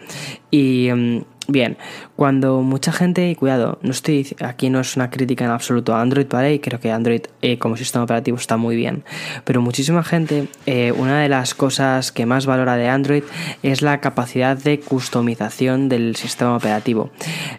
Y 0.50 0.90
mm, 0.92 1.24
Bien, 1.46 1.76
cuando 2.16 2.62
mucha 2.62 2.90
gente, 2.90 3.28
y 3.28 3.34
cuidado, 3.34 3.78
no 3.82 3.90
estoy 3.90 4.34
aquí 4.40 4.70
no 4.70 4.80
es 4.80 4.96
una 4.96 5.10
crítica 5.10 5.44
en 5.44 5.50
absoluto 5.50 5.94
a 5.94 6.00
Android, 6.00 6.26
¿vale? 6.26 6.54
Y 6.54 6.58
creo 6.58 6.80
que 6.80 6.90
Android 6.90 7.20
eh, 7.42 7.58
como 7.58 7.76
sistema 7.76 8.04
operativo 8.04 8.38
está 8.38 8.56
muy 8.56 8.76
bien. 8.76 9.04
Pero 9.44 9.60
muchísima 9.60 10.02
gente, 10.02 10.48
eh, 10.64 10.92
una 10.92 11.20
de 11.20 11.28
las 11.28 11.54
cosas 11.54 12.12
que 12.12 12.24
más 12.24 12.46
valora 12.46 12.76
de 12.76 12.88
Android 12.88 13.24
es 13.62 13.82
la 13.82 14.00
capacidad 14.00 14.56
de 14.56 14.80
customización 14.80 15.90
del 15.90 16.16
sistema 16.16 16.56
operativo. 16.56 17.10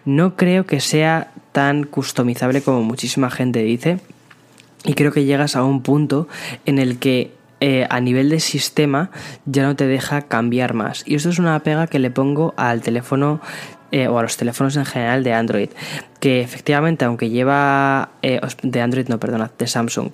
No 0.03 0.35
creo 0.35 0.65
que 0.65 0.79
sea 0.79 1.31
tan 1.51 1.83
customizable 1.83 2.61
como 2.61 2.81
muchísima 2.81 3.29
gente 3.29 3.59
dice. 3.59 3.99
Y 4.83 4.93
creo 4.93 5.11
que 5.11 5.25
llegas 5.25 5.55
a 5.55 5.63
un 5.63 5.81
punto 5.81 6.27
en 6.65 6.79
el 6.79 6.97
que 6.97 7.31
eh, 7.61 7.87
a 7.89 8.01
nivel 8.01 8.29
de 8.29 8.41
sistema 8.41 9.09
ya 9.45 9.63
no 9.63 9.75
te 9.75 9.87
deja 9.87 10.23
cambiar 10.23 10.73
más. 10.73 11.03
Y 11.07 11.15
esto 11.15 11.29
es 11.29 11.39
una 11.39 11.57
pega 11.61 11.87
que 11.87 11.99
le 11.99 12.11
pongo 12.11 12.53
al 12.57 12.81
teléfono 12.81 13.39
eh, 13.91 14.07
o 14.07 14.17
a 14.17 14.21
los 14.21 14.37
teléfonos 14.37 14.75
en 14.77 14.85
general 14.85 15.23
de 15.23 15.33
Android. 15.33 15.69
Que 16.19 16.41
efectivamente, 16.41 17.05
aunque 17.05 17.29
lleva. 17.29 18.09
Eh, 18.21 18.39
de 18.61 18.81
Android, 18.81 19.07
no, 19.07 19.19
perdona, 19.19 19.51
de 19.57 19.67
Samsung. 19.67 20.11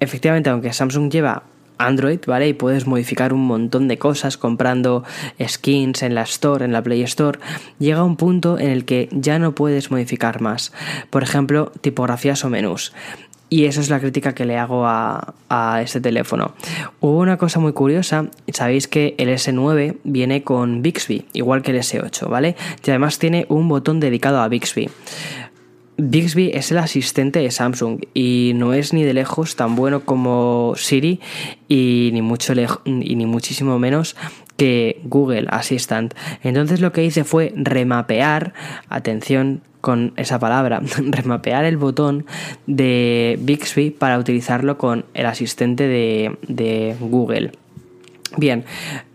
Efectivamente, 0.00 0.50
aunque 0.50 0.72
Samsung 0.72 1.10
lleva 1.10 1.42
Android, 1.78 2.20
¿vale? 2.26 2.48
Y 2.48 2.52
puedes 2.54 2.86
modificar 2.86 3.32
un 3.32 3.46
montón 3.46 3.88
de 3.88 3.98
cosas 3.98 4.36
comprando 4.36 5.04
skins 5.40 6.02
en 6.02 6.14
la 6.14 6.22
Store, 6.22 6.64
en 6.64 6.72
la 6.72 6.82
Play 6.82 7.02
Store. 7.02 7.38
Llega 7.78 8.02
un 8.02 8.16
punto 8.16 8.58
en 8.58 8.70
el 8.70 8.84
que 8.84 9.08
ya 9.12 9.38
no 9.38 9.54
puedes 9.54 9.90
modificar 9.90 10.40
más. 10.40 10.72
Por 11.10 11.22
ejemplo, 11.22 11.72
tipografías 11.80 12.44
o 12.44 12.50
menús. 12.50 12.92
Y 13.50 13.64
eso 13.64 13.80
es 13.80 13.88
la 13.88 13.98
crítica 13.98 14.34
que 14.34 14.44
le 14.44 14.58
hago 14.58 14.84
a, 14.86 15.34
este 15.82 16.00
teléfono. 16.00 16.52
Hubo 17.00 17.18
una 17.18 17.38
cosa 17.38 17.58
muy 17.60 17.72
curiosa, 17.72 18.26
sabéis 18.52 18.88
que 18.88 19.14
el 19.16 19.30
S9 19.30 19.96
viene 20.04 20.42
con 20.42 20.82
Bixby, 20.82 21.24
igual 21.32 21.62
que 21.62 21.70
el 21.70 21.78
S8, 21.78 22.28
¿vale? 22.28 22.56
Y 22.84 22.90
además 22.90 23.18
tiene 23.18 23.46
un 23.48 23.68
botón 23.68 24.00
dedicado 24.00 24.40
a 24.40 24.48
Bixby. 24.48 24.90
Bixby 26.00 26.52
es 26.54 26.70
el 26.70 26.78
asistente 26.78 27.40
de 27.40 27.50
Samsung 27.50 28.02
y 28.14 28.52
no 28.54 28.72
es 28.72 28.92
ni 28.92 29.02
de 29.02 29.14
lejos 29.14 29.56
tan 29.56 29.74
bueno 29.74 30.04
como 30.04 30.74
Siri 30.76 31.20
y 31.66 32.10
ni 32.12 32.22
mucho 32.22 32.52
y 32.84 33.16
ni 33.16 33.26
muchísimo 33.26 33.80
menos 33.80 34.14
que 34.56 35.00
Google 35.02 35.48
Assistant. 35.50 36.14
Entonces 36.44 36.80
lo 36.80 36.92
que 36.92 37.04
hice 37.04 37.24
fue 37.24 37.52
remapear, 37.56 38.54
atención 38.88 39.62
con 39.80 40.12
esa 40.16 40.38
palabra, 40.38 40.80
remapear 40.98 41.64
el 41.64 41.76
botón 41.76 42.26
de 42.68 43.36
Bixby 43.42 43.90
para 43.90 44.20
utilizarlo 44.20 44.78
con 44.78 45.04
el 45.14 45.26
asistente 45.26 45.88
de, 45.88 46.36
de 46.46 46.94
Google. 47.00 47.50
Bien, 48.36 48.64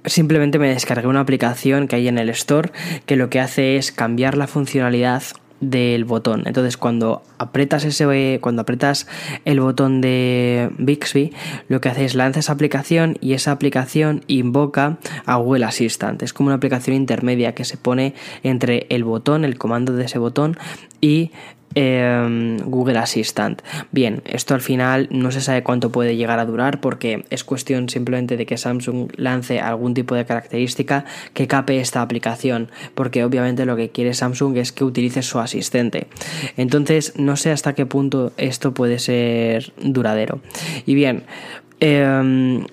simplemente 0.03 0.59
me 0.59 0.67
descargué 0.67 1.07
una 1.07 1.21
aplicación 1.21 1.87
que 1.87 1.95
hay 1.95 2.09
en 2.09 2.17
el 2.17 2.29
store 2.29 2.71
que 3.05 3.15
lo 3.15 3.29
que 3.29 3.39
hace 3.39 3.77
es 3.77 3.93
cambiar 3.93 4.35
la 4.35 4.47
funcionalidad 4.47 5.23
del 5.69 6.05
botón. 6.05 6.43
Entonces, 6.45 6.77
cuando 6.77 7.23
apretas 7.37 7.85
ese 7.85 8.39
cuando 8.41 8.61
apretas 8.61 9.07
el 9.45 9.59
botón 9.59 10.01
de 10.01 10.69
Bixby, 10.77 11.31
lo 11.67 11.81
que 11.81 11.89
hace 11.89 12.05
es 12.05 12.15
lanza 12.15 12.39
esa 12.39 12.53
aplicación 12.53 13.17
y 13.21 13.33
esa 13.33 13.51
aplicación 13.51 14.23
invoca 14.27 14.97
a 15.25 15.35
Google 15.35 15.65
Assistant. 15.65 16.21
Es 16.21 16.33
como 16.33 16.47
una 16.47 16.57
aplicación 16.57 16.95
intermedia 16.95 17.55
que 17.55 17.65
se 17.65 17.77
pone 17.77 18.13
entre 18.43 18.87
el 18.89 19.03
botón, 19.03 19.45
el 19.45 19.57
comando 19.57 19.93
de 19.93 20.05
ese 20.05 20.19
botón 20.19 20.57
y 21.01 21.31
Em, 21.75 22.57
Google 22.57 22.99
Assistant. 22.99 23.61
Bien, 23.91 24.21
esto 24.25 24.53
al 24.53 24.61
final 24.61 25.07
no 25.11 25.31
se 25.31 25.41
sabe 25.41 25.63
cuánto 25.63 25.91
puede 25.91 26.15
llegar 26.15 26.39
a 26.39 26.45
durar 26.45 26.79
porque 26.79 27.25
es 27.29 27.43
cuestión 27.43 27.89
simplemente 27.89 28.37
de 28.37 28.45
que 28.45 28.57
Samsung 28.57 29.09
lance 29.15 29.59
algún 29.59 29.93
tipo 29.93 30.13
de 30.15 30.25
característica 30.25 31.05
que 31.33 31.47
cape 31.47 31.79
esta 31.79 32.01
aplicación, 32.01 32.69
porque 32.93 33.23
obviamente 33.23 33.65
lo 33.65 33.75
que 33.75 33.89
quiere 33.89 34.13
Samsung 34.13 34.57
es 34.57 34.71
que 34.71 34.83
utilice 34.83 35.23
su 35.23 35.39
asistente. 35.39 36.07
Entonces, 36.57 37.13
no 37.17 37.35
sé 37.35 37.51
hasta 37.51 37.73
qué 37.73 37.85
punto 37.85 38.33
esto 38.37 38.73
puede 38.73 38.99
ser 38.99 39.73
duradero. 39.81 40.41
Y 40.85 40.93
bien, 40.95 41.23
eh, 41.79 42.63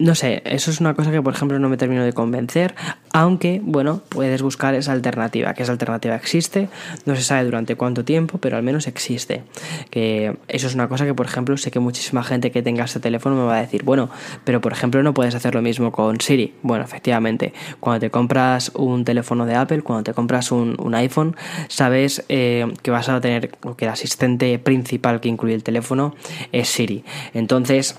no 0.00 0.14
sé, 0.14 0.42
eso 0.46 0.70
es 0.70 0.80
una 0.80 0.94
cosa 0.94 1.12
que 1.12 1.20
por 1.20 1.34
ejemplo 1.34 1.58
no 1.58 1.68
me 1.68 1.76
termino 1.76 2.02
de 2.02 2.14
convencer, 2.14 2.74
aunque 3.12 3.60
bueno, 3.62 4.00
puedes 4.08 4.40
buscar 4.40 4.74
esa 4.74 4.92
alternativa, 4.92 5.52
que 5.52 5.62
esa 5.62 5.72
alternativa 5.72 6.16
existe, 6.16 6.70
no 7.04 7.14
se 7.14 7.22
sabe 7.22 7.44
durante 7.44 7.76
cuánto 7.76 8.02
tiempo, 8.02 8.38
pero 8.38 8.56
al 8.56 8.62
menos 8.62 8.86
existe. 8.86 9.42
Que 9.90 10.36
eso 10.48 10.66
es 10.68 10.74
una 10.74 10.88
cosa 10.88 11.04
que 11.04 11.12
por 11.12 11.26
ejemplo 11.26 11.54
sé 11.58 11.70
que 11.70 11.80
muchísima 11.80 12.24
gente 12.24 12.50
que 12.50 12.62
tenga 12.62 12.84
este 12.84 12.98
teléfono 12.98 13.36
me 13.36 13.42
va 13.42 13.58
a 13.58 13.60
decir, 13.60 13.82
bueno, 13.84 14.08
pero 14.44 14.62
por 14.62 14.72
ejemplo 14.72 15.02
no 15.02 15.12
puedes 15.12 15.34
hacer 15.34 15.54
lo 15.54 15.60
mismo 15.60 15.92
con 15.92 16.18
Siri. 16.18 16.54
Bueno, 16.62 16.82
efectivamente, 16.82 17.52
cuando 17.78 18.00
te 18.00 18.10
compras 18.10 18.72
un 18.74 19.04
teléfono 19.04 19.44
de 19.44 19.54
Apple, 19.54 19.82
cuando 19.82 20.04
te 20.04 20.14
compras 20.14 20.50
un, 20.50 20.94
iPhone, 20.94 21.36
sabes 21.68 22.24
eh, 22.30 22.66
que 22.82 22.90
vas 22.90 23.08
a 23.10 23.20
tener, 23.20 23.50
que 23.76 23.84
el 23.84 23.90
asistente 23.90 24.58
principal 24.58 25.20
que 25.20 25.28
incluye 25.28 25.54
el 25.54 25.62
teléfono 25.62 26.14
es 26.52 26.68
Siri. 26.68 27.04
Entonces, 27.34 27.96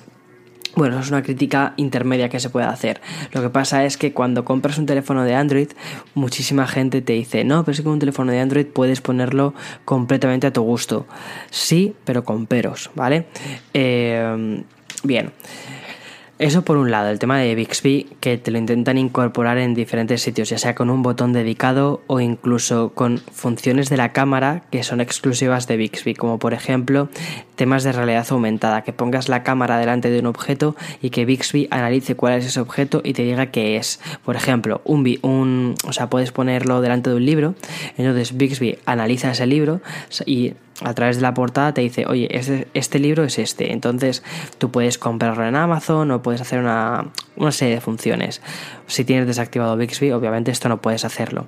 bueno, 0.76 1.00
es 1.00 1.10
una 1.10 1.22
crítica 1.22 1.74
intermedia 1.78 2.30
que 2.30 2.40
se 2.40 2.50
puede 2.50 2.66
hacer. 2.66 3.02
Lo 3.34 3.42
que 3.42 3.50
pasa 3.50 3.86
es 3.86 3.98
que 3.98 4.14
cuando 4.14 4.46
compras 4.46 4.78
un 4.78 4.86
teléfono 4.86 5.24
de 5.24 5.36
Android, 5.36 5.70
muchísima 6.14 6.68
gente 6.68 7.02
te 7.02 7.14
dice, 7.14 7.44
no, 7.44 7.64
pero 7.64 7.74
es 7.74 7.80
que 7.80 7.84
con 7.84 7.94
un 7.94 8.00
teléfono 8.00 8.32
de 8.32 8.40
Android 8.40 8.66
puedes 8.66 9.02
ponerlo 9.02 9.54
completamente 9.86 10.48
a 10.48 10.54
tu 10.54 10.62
gusto. 10.62 11.08
Sí, 11.50 11.94
pero 12.06 12.24
con 12.24 12.46
peros, 12.46 12.90
¿vale? 12.96 13.26
Eh, 13.74 14.64
bien. 15.04 15.32
Eso 16.42 16.64
por 16.64 16.78
un 16.78 16.90
lado, 16.90 17.12
el 17.12 17.20
tema 17.20 17.38
de 17.38 17.54
Bixby, 17.54 18.08
que 18.20 18.36
te 18.40 18.50
lo 18.50 18.58
intentan 18.58 18.98
incorporar 18.98 19.60
en 19.60 19.76
diferentes 19.76 20.24
sitios, 20.24 20.50
ya 20.50 20.58
sea 20.58 20.74
con 20.74 20.90
un 20.90 21.04
botón 21.04 21.34
dedicado 21.34 22.02
o 22.08 22.20
incluso 22.20 22.94
con 22.96 23.20
funciones 23.20 23.90
de 23.92 23.98
la 23.98 24.12
cámara 24.12 24.64
que 24.72 24.82
son 24.82 25.02
exclusivas 25.02 25.68
de 25.68 25.78
Bixby, 25.78 26.16
como 26.16 26.40
por 26.40 26.56
ejemplo 26.56 27.10
temas 27.56 27.84
de 27.84 27.92
realidad 27.92 28.26
aumentada, 28.32 28.82
que 28.82 28.92
pongas 28.92 29.30
la 29.30 29.44
cámara 29.44 29.78
delante 29.78 30.10
de 30.10 30.18
un 30.18 30.26
objeto 30.26 30.76
y 31.00 31.12
que 31.12 31.26
Bixby 31.26 31.68
analice 31.70 32.16
cuál 32.16 32.40
es 32.40 32.48
ese 32.48 32.60
objeto 32.60 33.02
y 33.04 33.14
te 33.14 33.22
diga 33.22 33.52
qué 33.52 33.78
es. 33.78 34.00
Por 34.26 34.36
ejemplo, 34.36 34.82
un, 34.84 35.20
un 35.22 35.76
o 35.88 35.94
sea, 35.94 36.10
puedes 36.10 36.32
ponerlo 36.32 36.82
delante 36.82 37.12
de 37.12 37.18
un 37.18 37.26
libro, 37.28 37.54
entonces 38.00 38.36
Bixby 38.36 38.80
analiza 38.88 39.30
ese 39.30 39.46
libro 39.46 39.80
y 40.26 40.56
a 40.84 40.94
través 40.94 41.18
de 41.18 41.22
la 41.22 41.34
portada 41.34 41.74
te 41.74 41.82
dice, 41.82 42.06
oye, 42.08 42.28
este, 42.74 43.00
libro 43.00 43.24
es 43.24 43.40
este. 43.40 43.72
Entonces 43.72 44.24
tú 44.58 44.72
puedes 44.72 44.98
comprarlo 44.98 45.46
en 45.46 45.56
Amazon 45.56 46.12
o 46.12 46.22
puedes 46.22 46.42
hacer 46.42 46.60
una, 46.60 47.08
una, 47.36 47.52
serie 47.52 47.76
de 47.76 47.82
funciones. 47.82 48.42
Si 48.88 49.06
tienes 49.06 49.28
desactivado 49.28 49.78
Bixby, 49.78 50.12
obviamente 50.12 50.52
esto 50.52 50.70
no 50.70 50.82
puedes 50.82 51.06
hacerlo. 51.06 51.48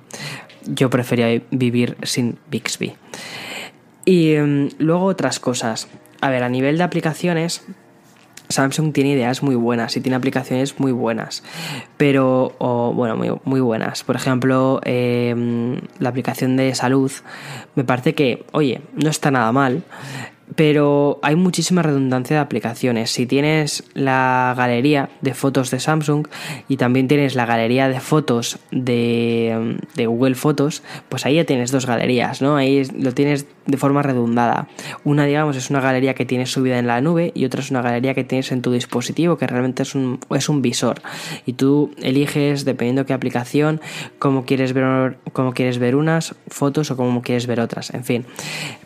Yo 0.66 0.90
prefería 0.90 1.42
vivir 1.50 1.96
sin 2.02 2.38
Bixby. 2.50 2.94
Y 4.04 4.36
mm, 4.36 4.68
luego 4.78 5.06
otras 5.06 5.40
cosas. 5.40 5.88
A 6.20 6.30
ver, 6.30 6.42
a 6.42 6.48
nivel 6.48 6.78
de 6.78 6.84
aplicaciones, 6.84 7.66
Samsung 8.48 8.92
tiene 8.92 9.10
ideas 9.10 9.42
muy 9.42 9.54
buenas 9.54 9.96
y 9.96 10.00
tiene 10.00 10.16
aplicaciones 10.16 10.78
muy 10.78 10.92
buenas, 10.92 11.42
pero, 11.96 12.54
bueno, 12.94 13.16
muy, 13.16 13.30
muy, 13.44 13.60
buenas. 13.60 14.04
Por 14.04 14.16
ejemplo, 14.16 14.80
em, 14.84 15.80
la 15.98 16.10
aplicación 16.10 16.56
de 16.56 16.74
salud 16.74 17.10
me 17.74 17.84
parece 17.84 18.14
que, 18.14 18.44
oye, 18.52 18.80
no 18.94 19.10
está 19.10 19.30
nada 19.30 19.50
mal. 19.52 19.82
Pero 20.56 21.18
hay 21.22 21.36
muchísima 21.36 21.82
redundancia 21.82 22.36
de 22.36 22.42
aplicaciones. 22.42 23.10
Si 23.10 23.26
tienes 23.26 23.84
la 23.94 24.54
galería 24.56 25.08
de 25.20 25.34
fotos 25.34 25.70
de 25.70 25.80
Samsung 25.80 26.26
y 26.68 26.76
también 26.76 27.08
tienes 27.08 27.34
la 27.34 27.46
galería 27.46 27.88
de 27.88 28.00
fotos 28.00 28.58
de, 28.70 29.78
Google 29.96 30.34
Fotos, 30.34 30.82
pues 31.08 31.26
ahí 31.26 31.36
ya 31.36 31.44
tienes 31.44 31.70
dos 31.70 31.86
galerías, 31.86 32.42
¿no? 32.42 32.56
Ahí 32.56 32.84
lo 32.98 33.12
tienes 33.12 33.46
de 33.66 33.76
forma 33.76 34.02
redundada. 34.02 34.68
Una, 35.02 35.24
digamos, 35.24 35.56
es 35.56 35.70
una 35.70 35.80
galería 35.80 36.14
que 36.14 36.26
tienes 36.26 36.52
subida 36.52 36.78
en 36.78 36.86
la 36.86 37.00
nube 37.00 37.32
y 37.34 37.44
otra 37.46 37.60
es 37.60 37.70
una 37.70 37.82
galería 37.82 38.14
que 38.14 38.24
tienes 38.24 38.52
en 38.52 38.62
tu 38.62 38.70
dispositivo, 38.70 39.38
que 39.38 39.46
realmente 39.46 39.82
es 39.82 39.94
un, 39.94 40.20
es 40.30 40.48
un 40.48 40.62
visor. 40.62 41.00
Y 41.46 41.54
tú 41.54 41.90
eliges, 42.02 42.64
dependiendo 42.64 43.06
qué 43.06 43.14
aplicación, 43.14 43.80
cómo 44.18 44.44
quieres 44.44 44.72
ver, 44.72 45.18
cómo 45.32 45.52
quieres 45.52 45.78
ver 45.78 45.96
unas 45.96 46.34
fotos 46.48 46.90
o 46.90 46.96
cómo 46.96 47.22
quieres 47.22 47.46
ver 47.46 47.60
otras. 47.60 47.92
En 47.94 48.04
fin. 48.04 48.26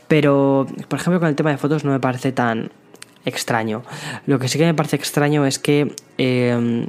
Pero, 0.09 0.67
por 0.89 0.99
ejemplo, 0.99 1.21
con 1.21 1.29
el 1.29 1.37
tema 1.37 1.48
de 1.51 1.59
fotos 1.59 1.85
no 1.85 1.93
me 1.93 2.01
parece 2.01 2.33
tan 2.33 2.71
extraño. 3.25 3.83
Lo 4.27 4.39
que 4.39 4.49
sí 4.49 4.59
que 4.59 4.67
me 4.67 4.75
parece 4.75 4.97
extraño 4.97 5.45
es 5.47 5.59
que 5.59 5.95
em, 6.19 6.87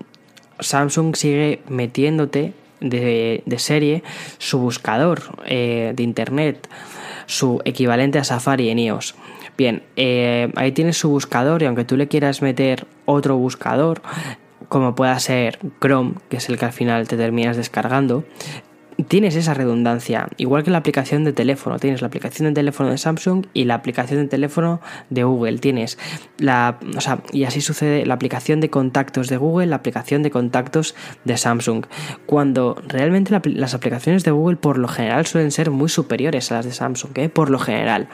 Samsung 0.60 1.16
sigue 1.16 1.62
metiéndote 1.70 2.54
de, 2.80 3.44
serie 3.58 4.04
su 4.38 4.60
buscador 4.60 5.22
eh, 5.46 5.94
de 5.96 6.04
internet, 6.04 6.68
su 7.26 7.62
equivalente 7.66 8.20
a 8.20 8.24
Safari 8.24 8.70
en 8.70 8.80
iOS. 8.80 9.16
Bien, 9.58 9.84
eh, 9.98 10.52
ahí 10.56 10.72
tienes 10.72 10.98
su 10.98 11.10
buscador 11.10 11.62
y 11.62 11.66
aunque 11.66 11.84
tú 11.84 11.98
le 11.98 12.08
quieras 12.08 12.42
meter 12.42 12.88
otro 13.06 13.36
buscador, 13.36 14.02
como 14.70 14.96
pueda 14.96 15.20
ser 15.20 15.60
Chrome, 15.82 16.14
que 16.30 16.38
es 16.38 16.48
el 16.48 16.58
que 16.58 16.66
al 16.66 16.72
final 16.72 17.08
te 17.08 17.18
terminas 17.18 17.58
descargando, 17.58 18.24
tienes 19.08 19.36
esa 19.36 19.54
redundancia, 19.54 20.28
igual 20.38 20.64
que 20.64 20.72
la 20.72 20.80
aplicación 20.80 21.24
de 21.24 21.34
teléfono, 21.34 21.80
tienes 21.80 22.02
la 22.02 22.08
aplicación 22.08 22.50
de 22.50 22.54
teléfono 22.54 22.90
de 22.90 22.98
Samsung 22.98 23.46
y 23.54 23.66
la 23.66 23.76
aplicación 23.76 24.22
de 24.22 24.28
teléfono 24.28 24.82
de 25.10 25.24
Google, 25.24 25.60
tienes 25.60 25.98
la, 26.38 26.80
o 26.96 27.02
sea, 27.02 27.20
y 27.32 27.44
así 27.44 27.62
sucede 27.62 28.06
la 28.06 28.14
aplicación 28.14 28.60
de 28.60 28.70
contactos 28.70 29.30
de 29.30 29.38
Google, 29.38 29.68
la 29.68 29.78
aplicación 29.78 30.24
de 30.24 30.32
contactos 30.32 30.96
de 31.24 31.38
Samsung, 31.38 31.86
cuando 32.26 32.82
realmente 32.88 33.40
las 33.46 33.74
aplicaciones 33.74 34.24
de 34.24 34.32
Google 34.32 34.58
por 34.58 34.78
lo 34.78 34.88
general 34.88 35.26
suelen 35.26 35.52
ser 35.52 35.72
muy 35.72 35.90
superiores 35.90 36.52
a 36.52 36.56
las 36.56 36.66
de 36.66 36.72
Samsung, 36.72 37.12
¿eh? 37.16 37.30
por 37.30 37.50
lo 37.50 37.60
general. 37.60 38.08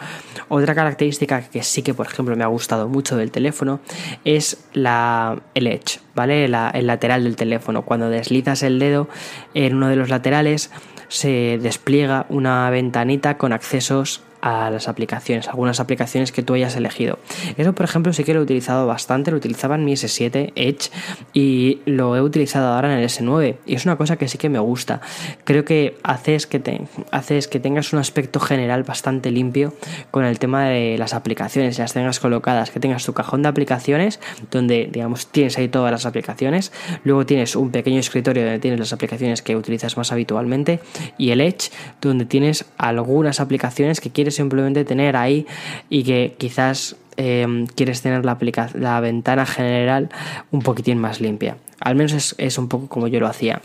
Otra 0.49 0.75
característica 0.75 1.41
que 1.41 1.63
sí 1.63 1.81
que, 1.81 1.93
por 1.93 2.07
ejemplo, 2.07 2.35
me 2.35 2.43
ha 2.43 2.47
gustado 2.47 2.87
mucho 2.87 3.17
del 3.17 3.31
teléfono 3.31 3.79
es 4.23 4.65
la, 4.73 5.41
el 5.53 5.67
Edge, 5.67 5.99
¿vale? 6.15 6.45
el 6.45 6.88
lateral 6.88 7.24
del 7.24 7.36
teléfono. 7.36 7.84
Cuando 7.84 8.10
deslizas 8.10 8.63
el 8.63 8.79
dedo 8.79 9.07
en 9.53 9.75
uno 9.75 9.89
de 9.89 9.95
los 9.98 10.10
laterales, 10.10 10.72
se 11.07 11.60
despliega 11.62 12.25
una 12.29 12.69
ventanita 12.69 13.38
con 13.38 13.53
accesos 13.53 14.24
a 14.45 14.69
las 14.69 14.87
aplicaciones, 14.87 15.47
algunas 15.47 15.79
aplicaciones 15.79 16.31
que 16.31 16.43
tú 16.43 16.53
hayas 16.53 16.75
elegido. 16.75 17.17
Eso, 17.57 17.73
por 17.73 17.83
ejemplo, 17.83 18.13
sí 18.13 18.23
que 18.23 18.31
lo 18.35 18.41
he 18.41 18.43
utilizado 18.43 18.85
bastante, 18.85 19.31
lo 19.31 19.37
utilizaba 19.37 19.73
en 19.73 19.83
mi 19.83 19.93
S7 19.93 20.53
Edge 20.55 20.91
y 21.33 21.79
lo 21.85 22.15
he 22.15 22.21
utilizado 22.21 22.71
ahora 22.71 22.93
en 22.93 22.99
el 22.99 23.09
S9 23.09 23.55
y 23.65 23.73
es 23.73 23.85
una 23.85 23.95
cosa 23.95 24.17
que 24.17 24.27
sí 24.27 24.37
que 24.37 24.49
me 24.49 24.59
gusta. 24.59 25.01
Creo 25.45 25.65
que 25.65 25.97
haces 26.03 26.45
que, 26.45 26.59
te, 26.59 26.81
haces 27.09 27.47
que 27.47 27.59
tengas 27.59 27.91
un 27.91 27.97
aspecto 27.97 28.39
general 28.39 28.83
bastante 28.83 29.31
limpio 29.31 29.73
con 30.11 30.25
el 30.25 30.37
tema 30.37 30.65
de 30.65 30.99
las 30.99 31.15
aplicaciones, 31.15 31.79
las 31.79 31.93
tengas 31.93 32.19
colocadas, 32.19 32.69
que 32.69 32.79
tengas 32.79 33.03
tu 33.03 33.13
cajón 33.13 33.41
de 33.41 33.49
aplicaciones 33.49 34.19
donde, 34.51 34.87
digamos, 34.91 35.25
tienes 35.25 35.57
ahí 35.57 35.69
todas 35.69 35.91
las 35.91 36.05
aplicaciones, 36.05 36.71
luego 37.03 37.25
tienes 37.25 37.55
un 37.55 37.71
pequeño 37.71 37.99
escritorio 37.99 38.43
donde 38.43 38.59
tienes 38.59 38.79
las 38.79 38.93
aplicaciones 38.93 39.41
que 39.41 39.55
utilizas 39.55 39.97
más 39.97 40.11
habitualmente 40.11 40.81
y 41.17 41.31
el 41.31 41.41
Edge 41.41 41.71
donde 41.99 42.25
tienes 42.25 42.65
algunas 42.77 43.39
aplicaciones 43.39 43.99
que 43.99 44.11
quieres 44.11 44.34
simplemente 44.35 44.85
tener 44.85 45.15
ahí 45.15 45.47
y 45.89 46.03
que 46.03 46.35
quizás 46.37 46.95
em, 47.17 47.65
quieres 47.67 48.01
tener 48.01 48.25
la, 48.25 48.37
la 48.73 48.99
ventana 48.99 49.45
general 49.45 50.09
un 50.51 50.61
poquitín 50.61 50.97
más 50.99 51.21
limpia. 51.21 51.57
Al 51.79 51.95
menos 51.95 52.35
es, 52.37 52.57
un 52.57 52.67
poco 52.67 52.87
como 52.87 53.07
yo 53.07 53.19
lo 53.19 53.27
hacía. 53.27 53.61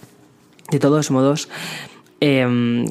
De 0.71 0.79
todos 0.79 1.11
modos, 1.11 1.49
em, 2.21 2.87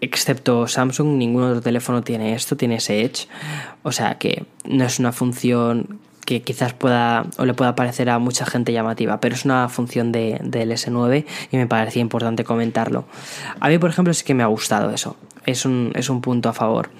excepto 0.00 0.66
Samsung, 0.66 1.16
ningún 1.16 1.42
otro 1.42 1.60
teléfono 1.60 2.02
tiene 2.02 2.34
esto, 2.34 2.56
tiene 2.56 2.76
ese 2.76 3.02
Edge. 3.02 3.28
O 3.82 3.92
sea 3.92 4.18
que 4.18 4.44
no 4.64 4.84
es 4.84 4.98
una 4.98 5.12
función 5.12 6.00
que 6.28 6.42
quizás 6.42 6.74
pueda 6.74 7.24
o 7.38 7.46
le 7.46 7.54
pueda 7.54 7.74
parecer 7.74 8.10
a 8.10 8.18
mucha 8.18 8.44
gente 8.44 8.70
llamativa, 8.70 9.18
pero 9.18 9.34
es 9.34 9.46
una 9.46 9.70
función 9.70 10.12
de, 10.12 10.38
del 10.44 10.70
S9 10.72 11.24
y 11.50 11.56
me 11.56 11.66
parecía 11.66 12.02
importante 12.02 12.44
comentarlo. 12.44 13.06
A 13.60 13.70
mí, 13.70 13.78
por 13.78 13.88
ejemplo, 13.88 14.12
sí 14.12 14.26
que 14.26 14.34
me 14.34 14.42
ha 14.42 14.46
gustado 14.46 14.90
eso 14.90 15.16
es 15.46 15.64
un, 15.64 15.92
es 15.94 16.10
un 16.10 16.20
punto 16.20 16.50
a 16.50 16.52
favor. 16.52 16.90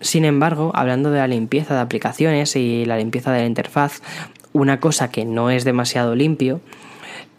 Sin 0.00 0.24
embargo, 0.24 0.70
hablando 0.72 1.10
de 1.10 1.18
la 1.18 1.26
limpieza 1.26 1.74
de 1.74 1.80
aplicaciones 1.80 2.54
y 2.54 2.84
la 2.84 2.96
limpieza 2.96 3.32
de 3.32 3.40
la 3.40 3.46
interfaz, 3.46 4.02
una 4.52 4.78
cosa 4.78 5.10
que 5.10 5.24
no 5.24 5.50
es 5.50 5.64
demasiado 5.64 6.14
limpio 6.14 6.60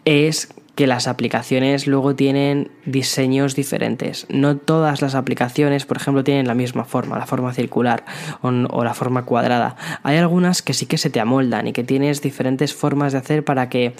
es 0.04 0.52
que 0.78 0.86
las 0.86 1.08
aplicaciones 1.08 1.88
luego 1.88 2.14
tienen 2.14 2.70
diseños 2.86 3.56
diferentes. 3.56 4.26
No 4.28 4.56
todas 4.56 5.02
las 5.02 5.16
aplicaciones, 5.16 5.84
por 5.84 5.96
ejemplo, 5.96 6.22
tienen 6.22 6.46
la 6.46 6.54
misma 6.54 6.84
forma, 6.84 7.18
la 7.18 7.26
forma 7.26 7.52
circular 7.52 8.04
o, 8.42 8.84
la 8.84 8.94
forma 8.94 9.24
cuadrada. 9.24 9.74
Hay 10.04 10.18
algunas 10.18 10.62
que 10.62 10.74
sí 10.74 10.86
que 10.86 10.96
se 10.96 11.10
te 11.10 11.18
amoldan 11.18 11.66
y 11.66 11.72
que 11.72 11.82
tienes 11.82 12.22
diferentes 12.22 12.74
formas 12.74 13.10
de 13.10 13.18
hacer 13.18 13.44
para 13.44 13.68
que 13.68 13.92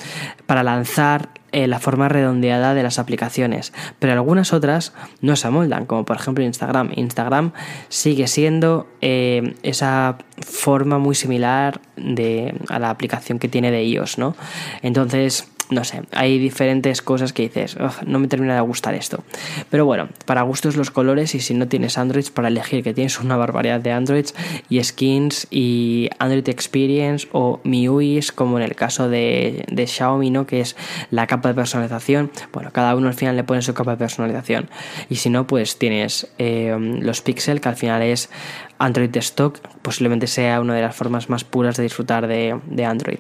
para 0.46 0.62
lanzar 0.62 1.30
eh, 1.50 1.66
la 1.66 1.80
forma 1.80 2.08
redondeada 2.08 2.74
de 2.74 2.84
las 2.84 3.00
aplicaciones, 3.00 3.72
pero 3.98 4.12
algunas 4.12 4.52
otras 4.52 4.92
no 5.20 5.34
se 5.34 5.48
amoldan, 5.48 5.84
como 5.84 6.04
por 6.04 6.14
ejemplo 6.14 6.44
Instagram. 6.44 6.92
Instagram 6.94 7.54
sigue 7.88 8.28
siendo 8.28 8.86
eh, 9.00 9.56
esa 9.64 10.18
forma 10.46 10.98
muy 10.98 11.16
similar 11.16 11.80
de, 11.96 12.54
a 12.68 12.78
la 12.78 12.90
aplicación 12.90 13.40
que 13.40 13.48
tiene 13.48 13.72
de 13.72 13.82
iOS, 13.82 14.18
¿no? 14.18 14.36
Entonces, 14.82 15.48
no 15.70 15.84
sé, 15.84 16.02
hay 16.12 16.38
diferentes 16.38 17.02
cosas 17.02 17.32
que 17.32 17.42
dices, 17.42 17.76
no 18.06 18.18
me 18.18 18.28
termina 18.28 18.54
de 18.54 18.60
gustar 18.60 18.94
esto. 18.94 19.22
Pero 19.70 19.84
bueno, 19.84 20.08
para 20.24 20.42
gustos 20.42 20.76
los 20.76 20.90
colores 20.90 21.34
y 21.34 21.40
si 21.40 21.54
no 21.54 21.68
tienes 21.68 21.98
Androids 21.98 22.30
para 22.30 22.48
elegir, 22.48 22.82
que 22.82 22.94
tienes 22.94 23.20
una 23.20 23.36
barbaridad 23.36 23.80
de 23.80 23.92
Androids 23.92 24.34
y 24.68 24.82
skins 24.82 25.46
y 25.50 26.08
Android 26.18 26.48
Experience 26.48 27.28
o 27.32 27.60
MIUIs, 27.64 28.32
como 28.32 28.58
en 28.58 28.64
el 28.64 28.74
caso 28.74 29.08
de, 29.08 29.64
Xiaomi, 29.86 30.30
¿no? 30.30 30.46
Que 30.46 30.60
es 30.60 30.76
la 31.10 31.26
capa 31.26 31.50
de 31.50 31.54
personalización. 31.54 32.30
Bueno, 32.52 32.70
cada 32.72 32.94
uno 32.94 33.08
al 33.08 33.14
final 33.14 33.36
le 33.36 33.44
pone 33.44 33.62
su 33.62 33.74
capa 33.74 33.92
de 33.92 33.96
personalización. 33.98 34.70
Y 35.10 35.16
si 35.16 35.28
no, 35.28 35.46
pues 35.46 35.78
tienes 35.78 36.28
eh, 36.38 36.76
los 37.00 37.20
Pixel, 37.20 37.60
que 37.60 37.68
al 37.68 37.76
final 37.76 38.02
es 38.02 38.30
Android 38.78 39.14
stock, 39.16 39.58
posiblemente 39.82 40.26
sea 40.26 40.60
una 40.60 40.74
de 40.74 40.82
las 40.82 40.96
formas 40.96 41.28
más 41.28 41.44
puras 41.44 41.76
de 41.76 41.82
disfrutar 41.82 42.26
de, 42.26 42.58
de 42.66 42.84
Android. 42.84 43.18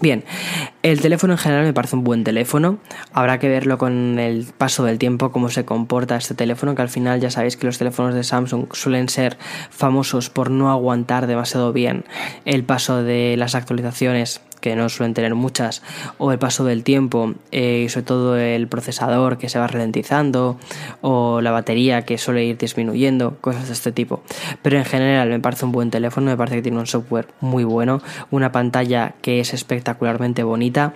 Bien, 0.00 0.24
el 0.82 1.00
teléfono 1.00 1.34
en 1.34 1.38
general 1.38 1.64
me 1.64 1.72
parece 1.72 1.96
un 1.96 2.04
buen 2.04 2.24
teléfono. 2.24 2.78
Habrá 3.12 3.38
que 3.38 3.48
verlo 3.48 3.78
con 3.78 4.18
el 4.18 4.46
paso 4.58 4.84
del 4.84 4.98
tiempo, 4.98 5.30
cómo 5.30 5.48
se 5.48 5.64
comporta 5.64 6.16
este 6.16 6.34
teléfono, 6.34 6.74
que 6.74 6.82
al 6.82 6.88
final 6.88 7.20
ya 7.20 7.30
sabéis 7.30 7.56
que 7.56 7.66
los 7.66 7.78
teléfonos 7.78 8.14
de 8.14 8.24
Samsung 8.24 8.66
suelen 8.72 9.08
ser 9.08 9.38
famosos 9.70 10.30
por 10.30 10.50
no 10.50 10.70
aguantar 10.70 11.26
demasiado 11.26 11.72
bien 11.72 12.04
el 12.44 12.64
paso 12.64 13.02
de 13.02 13.36
las 13.36 13.54
actualizaciones 13.54 14.40
que 14.64 14.76
no 14.76 14.88
suelen 14.88 15.12
tener 15.12 15.34
muchas, 15.34 15.82
o 16.16 16.32
el 16.32 16.38
paso 16.38 16.64
del 16.64 16.84
tiempo, 16.84 17.34
eh, 17.52 17.82
y 17.84 17.88
sobre 17.90 18.06
todo 18.06 18.38
el 18.38 18.66
procesador 18.66 19.36
que 19.36 19.50
se 19.50 19.58
va 19.58 19.66
ralentizando, 19.66 20.58
o 21.02 21.42
la 21.42 21.50
batería 21.50 22.06
que 22.06 22.16
suele 22.16 22.46
ir 22.46 22.56
disminuyendo, 22.56 23.36
cosas 23.42 23.66
de 23.66 23.74
este 23.74 23.92
tipo. 23.92 24.22
Pero 24.62 24.78
en 24.78 24.86
general 24.86 25.28
me 25.28 25.38
parece 25.38 25.66
un 25.66 25.72
buen 25.72 25.90
teléfono, 25.90 26.30
me 26.30 26.36
parece 26.38 26.56
que 26.56 26.62
tiene 26.62 26.78
un 26.78 26.86
software 26.86 27.28
muy 27.42 27.64
bueno, 27.64 28.00
una 28.30 28.52
pantalla 28.52 29.16
que 29.20 29.38
es 29.40 29.52
espectacularmente 29.52 30.44
bonita 30.44 30.94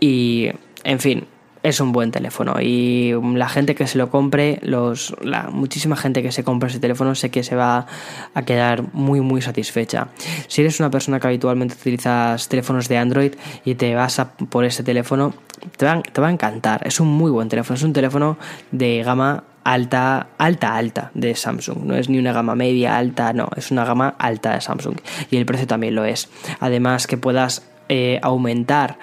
y, 0.00 0.50
en 0.82 0.98
fin, 0.98 1.28
es 1.66 1.80
un 1.80 1.90
buen 1.90 2.12
teléfono 2.12 2.60
y 2.60 3.12
la 3.34 3.48
gente 3.48 3.74
que 3.74 3.88
se 3.88 3.98
lo 3.98 4.08
compre, 4.08 4.60
los, 4.62 5.16
muchísima 5.50 5.96
gente 5.96 6.22
que 6.22 6.30
se 6.30 6.44
compra 6.44 6.68
ese 6.68 6.78
teléfono 6.78 7.16
sé 7.16 7.30
que 7.30 7.42
se 7.42 7.56
va 7.56 7.86
a 8.34 8.42
quedar 8.42 8.84
muy 8.92 9.20
muy 9.20 9.42
satisfecha. 9.42 10.06
Si 10.46 10.60
eres 10.60 10.78
una 10.78 10.90
persona 10.90 11.18
que 11.18 11.26
habitualmente 11.26 11.74
utilizas 11.74 12.48
teléfonos 12.48 12.86
de 12.88 12.98
Android 12.98 13.34
y 13.64 13.74
te 13.74 13.96
vas 13.96 14.20
a 14.20 14.30
por 14.34 14.64
ese 14.64 14.84
teléfono, 14.84 15.34
te 15.76 15.86
va, 15.86 16.00
te 16.02 16.20
va 16.20 16.28
a 16.28 16.30
encantar. 16.30 16.86
Es 16.86 17.00
un 17.00 17.08
muy 17.08 17.32
buen 17.32 17.48
teléfono, 17.48 17.74
es 17.74 17.82
un 17.82 17.92
teléfono 17.92 18.38
de 18.70 19.02
gama 19.02 19.42
alta, 19.64 20.28
alta, 20.38 20.76
alta 20.76 21.10
de 21.14 21.34
Samsung. 21.34 21.82
No 21.82 21.96
es 21.96 22.08
ni 22.08 22.20
una 22.20 22.32
gama 22.32 22.54
media, 22.54 22.96
alta, 22.96 23.32
no, 23.32 23.48
es 23.56 23.72
una 23.72 23.84
gama 23.84 24.14
alta 24.20 24.54
de 24.54 24.60
Samsung. 24.60 24.98
Y 25.32 25.36
el 25.36 25.46
precio 25.46 25.66
también 25.66 25.96
lo 25.96 26.04
es. 26.04 26.28
Además 26.60 27.08
que 27.08 27.16
puedas 27.16 27.66
eh, 27.88 28.20
aumentar 28.22 28.98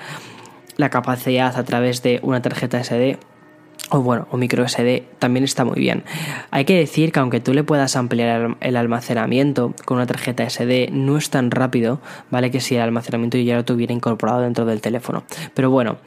la 0.78 0.90
capacidad 0.90 1.58
a 1.58 1.64
través 1.64 2.04
de 2.04 2.20
una 2.24 2.42
tarjeta 2.42 2.84
SD 2.84 3.18
o 3.90 4.02
bueno, 4.02 4.28
o 4.32 4.38
micro 4.38 4.68
SD 4.68 5.04
también 5.20 5.44
está 5.44 5.66
muy 5.66 5.80
bien. 5.80 6.04
Hay 6.52 6.66
que 6.66 6.76
decir 6.76 7.12
que 7.12 7.20
aunque 7.20 7.40
tú 7.40 7.54
le 7.54 7.64
puedas 7.64 7.96
ampliar 7.96 8.58
el 8.60 8.76
almacenamiento 8.76 9.74
con 9.86 9.98
una 9.98 10.08
tarjeta 10.08 10.50
SD, 10.50 10.90
no 10.92 11.18
es 11.18 11.30
tan 11.30 11.52
rápido, 11.52 12.00
¿vale? 12.32 12.50
Que 12.50 12.60
si 12.60 12.76
el 12.76 12.82
almacenamiento 12.82 13.38
ya 13.38 13.56
lo 13.56 13.66
tuviera 13.66 13.94
incorporado 13.94 14.42
dentro 14.42 14.66
del 14.66 14.82
teléfono. 14.82 15.24
Pero 15.54 15.70
bueno, 15.70 15.98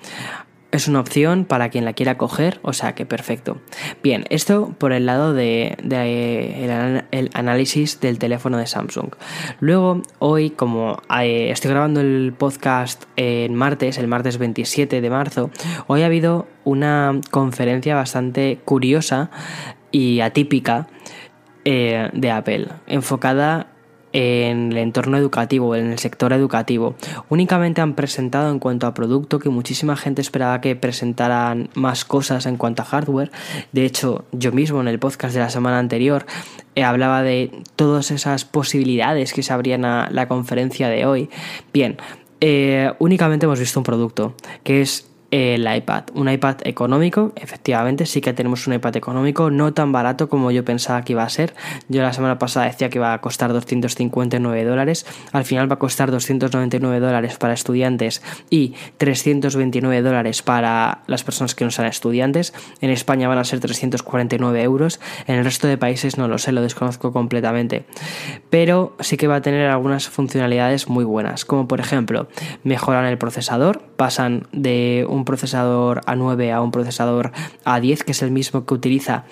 es 0.72 0.88
una 0.88 1.00
opción 1.00 1.44
para 1.44 1.70
quien 1.70 1.84
la 1.84 1.92
quiera 1.92 2.18
coger, 2.18 2.60
o 2.62 2.72
sea 2.72 2.94
que 2.94 3.06
perfecto. 3.06 3.58
Bien, 4.02 4.24
esto 4.30 4.74
por 4.78 4.92
el 4.92 5.06
lado 5.06 5.32
de, 5.32 5.76
el, 7.10 7.30
análisis 7.34 8.00
del 8.00 8.18
teléfono 8.18 8.58
de 8.58 8.66
Samsung. 8.66 9.10
Luego, 9.60 10.02
hoy, 10.18 10.50
como 10.50 11.00
eh, 11.18 11.50
estoy 11.50 11.70
grabando 11.70 12.00
el 12.00 12.34
podcast 12.36 13.04
en 13.16 13.54
martes, 13.54 13.98
el 13.98 14.08
martes 14.08 14.38
27 14.38 15.00
de 15.00 15.10
marzo, 15.10 15.50
hoy 15.86 16.02
ha 16.02 16.06
habido 16.06 16.46
una 16.64 17.20
conferencia 17.30 17.94
bastante 17.94 18.58
curiosa 18.64 19.30
y 19.92 20.20
atípica 20.20 20.88
eh, 21.64 22.10
de 22.12 22.30
Apple, 22.30 22.68
enfocada 22.86 23.68
en 24.18 24.72
el 24.72 24.78
entorno 24.78 25.18
educativo, 25.18 25.76
en 25.76 25.92
el 25.92 25.98
sector 25.98 26.32
educativo. 26.32 26.94
Únicamente 27.28 27.82
han 27.82 27.94
presentado 27.94 28.50
en 28.50 28.58
cuanto 28.58 28.86
a 28.86 28.94
producto 28.94 29.38
que 29.38 29.50
muchísima 29.50 29.94
gente 29.94 30.22
esperaba 30.22 30.62
que 30.62 30.74
presentaran 30.74 31.68
más 31.74 32.06
cosas 32.06 32.46
en 32.46 32.56
cuanto 32.56 32.80
a 32.80 32.86
hardware. 32.86 33.30
De 33.72 33.84
hecho, 33.84 34.24
yo 34.32 34.52
mismo 34.52 34.80
en 34.80 34.88
el 34.88 34.98
podcast 34.98 35.34
de 35.34 35.40
la 35.40 35.50
semana 35.50 35.78
anterior 35.78 36.24
eh, 36.76 36.82
hablaba 36.82 37.22
de 37.22 37.50
todas 37.76 38.10
esas 38.10 38.46
posibilidades 38.46 39.34
que 39.34 39.42
se 39.42 39.52
abrían 39.52 39.84
a 39.84 40.08
la 40.10 40.28
conferencia 40.28 40.88
de 40.88 41.04
hoy. 41.04 41.28
Bien, 41.74 41.98
eh, 42.40 42.94
únicamente 42.98 43.44
hemos 43.44 43.60
visto 43.60 43.80
un 43.80 43.84
producto 43.84 44.34
que 44.64 44.80
es 44.80 45.10
el 45.36 45.70
iPad. 45.70 46.04
Un 46.14 46.30
iPad 46.30 46.56
económico, 46.64 47.32
efectivamente, 47.36 48.06
sí 48.06 48.22
que 48.22 48.32
tenemos 48.32 48.66
un 48.66 48.72
iPad 48.72 48.96
económico, 48.96 49.50
no 49.50 49.74
tan 49.74 49.92
barato 49.92 50.30
como 50.30 50.50
yo 50.50 50.64
pensaba 50.64 51.02
que 51.02 51.12
iba 51.12 51.24
a 51.24 51.28
ser. 51.28 51.54
Yo 51.88 52.00
la 52.00 52.14
semana 52.14 52.38
pasada 52.38 52.64
decía 52.64 52.88
que 52.88 52.96
iba 52.96 53.12
a 53.12 53.20
costar 53.20 53.52
259 53.52 54.64
dólares, 54.64 55.04
al 55.32 55.44
final 55.44 55.70
va 55.70 55.74
a 55.74 55.78
costar 55.78 56.10
299 56.10 57.00
dólares 57.00 57.36
para 57.36 57.52
estudiantes 57.52 58.22
y 58.48 58.74
329 58.96 60.00
dólares 60.00 60.40
para 60.40 61.02
las 61.06 61.22
personas 61.22 61.54
que 61.54 61.66
no 61.66 61.70
sean 61.70 61.88
estudiantes. 61.88 62.54
En 62.80 62.88
España 62.88 63.28
van 63.28 63.36
a 63.36 63.44
ser 63.44 63.60
349 63.60 64.62
euros, 64.62 65.00
en 65.26 65.34
el 65.34 65.44
resto 65.44 65.66
de 65.66 65.76
países 65.76 66.16
no 66.16 66.28
lo 66.28 66.38
sé, 66.38 66.52
lo 66.52 66.62
desconozco 66.62 67.12
completamente. 67.12 67.84
Pero 68.48 68.96
sí 69.00 69.18
que 69.18 69.26
va 69.26 69.36
a 69.36 69.42
tener 69.42 69.68
algunas 69.68 70.08
funcionalidades 70.08 70.88
muy 70.88 71.04
buenas, 71.04 71.44
como 71.44 71.68
por 71.68 71.80
ejemplo, 71.80 72.26
mejoran 72.64 73.04
el 73.04 73.18
procesador, 73.18 73.82
pasan 73.96 74.46
de 74.52 75.04
un 75.06 75.25
procesador 75.26 76.00
A9 76.06 76.54
a 76.54 76.62
un 76.62 76.70
procesador 76.70 77.32
A10, 77.66 77.98
que 78.04 78.12
es 78.12 78.22
el 78.22 78.30
mismo 78.30 78.64
que 78.64 78.72
utiliza 78.72 79.24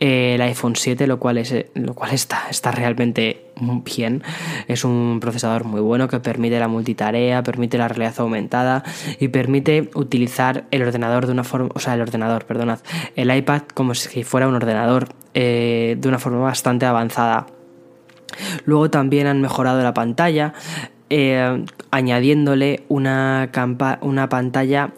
eh, 0.00 0.34
el 0.34 0.42
iPhone 0.42 0.74
7, 0.74 1.06
lo 1.06 1.20
cual, 1.20 1.38
es, 1.38 1.54
lo 1.74 1.94
cual 1.94 2.12
está, 2.12 2.48
está 2.50 2.72
realmente 2.72 3.52
bien. 3.84 4.22
Es 4.68 4.84
un 4.84 5.18
procesador 5.20 5.64
muy 5.64 5.80
bueno 5.80 6.08
que 6.08 6.18
permite 6.18 6.58
la 6.58 6.68
multitarea, 6.68 7.42
permite 7.42 7.78
la 7.78 7.88
realidad 7.88 8.14
aumentada 8.18 8.82
y 9.20 9.28
permite 9.28 9.90
utilizar 9.94 10.64
el 10.70 10.82
ordenador 10.82 11.26
de 11.26 11.32
una 11.32 11.44
forma, 11.44 11.70
o 11.74 11.78
sea, 11.78 11.94
el 11.94 12.00
ordenador, 12.00 12.44
perdonad, 12.44 12.80
el 13.14 13.34
iPad 13.34 13.62
como 13.74 13.94
si 13.94 14.24
fuera 14.24 14.48
un 14.48 14.54
ordenador 14.54 15.08
eh, 15.34 15.96
de 15.98 16.08
una 16.08 16.18
forma 16.18 16.40
bastante 16.40 16.86
avanzada. 16.86 17.46
Luego 18.64 18.90
también 18.90 19.26
han 19.26 19.40
mejorado 19.40 19.82
la 19.82 19.94
pantalla, 19.94 20.54
eh, 21.10 21.64
añadiéndole 21.90 22.84
una, 22.88 23.50
una 24.00 24.28
pantalla 24.28 24.92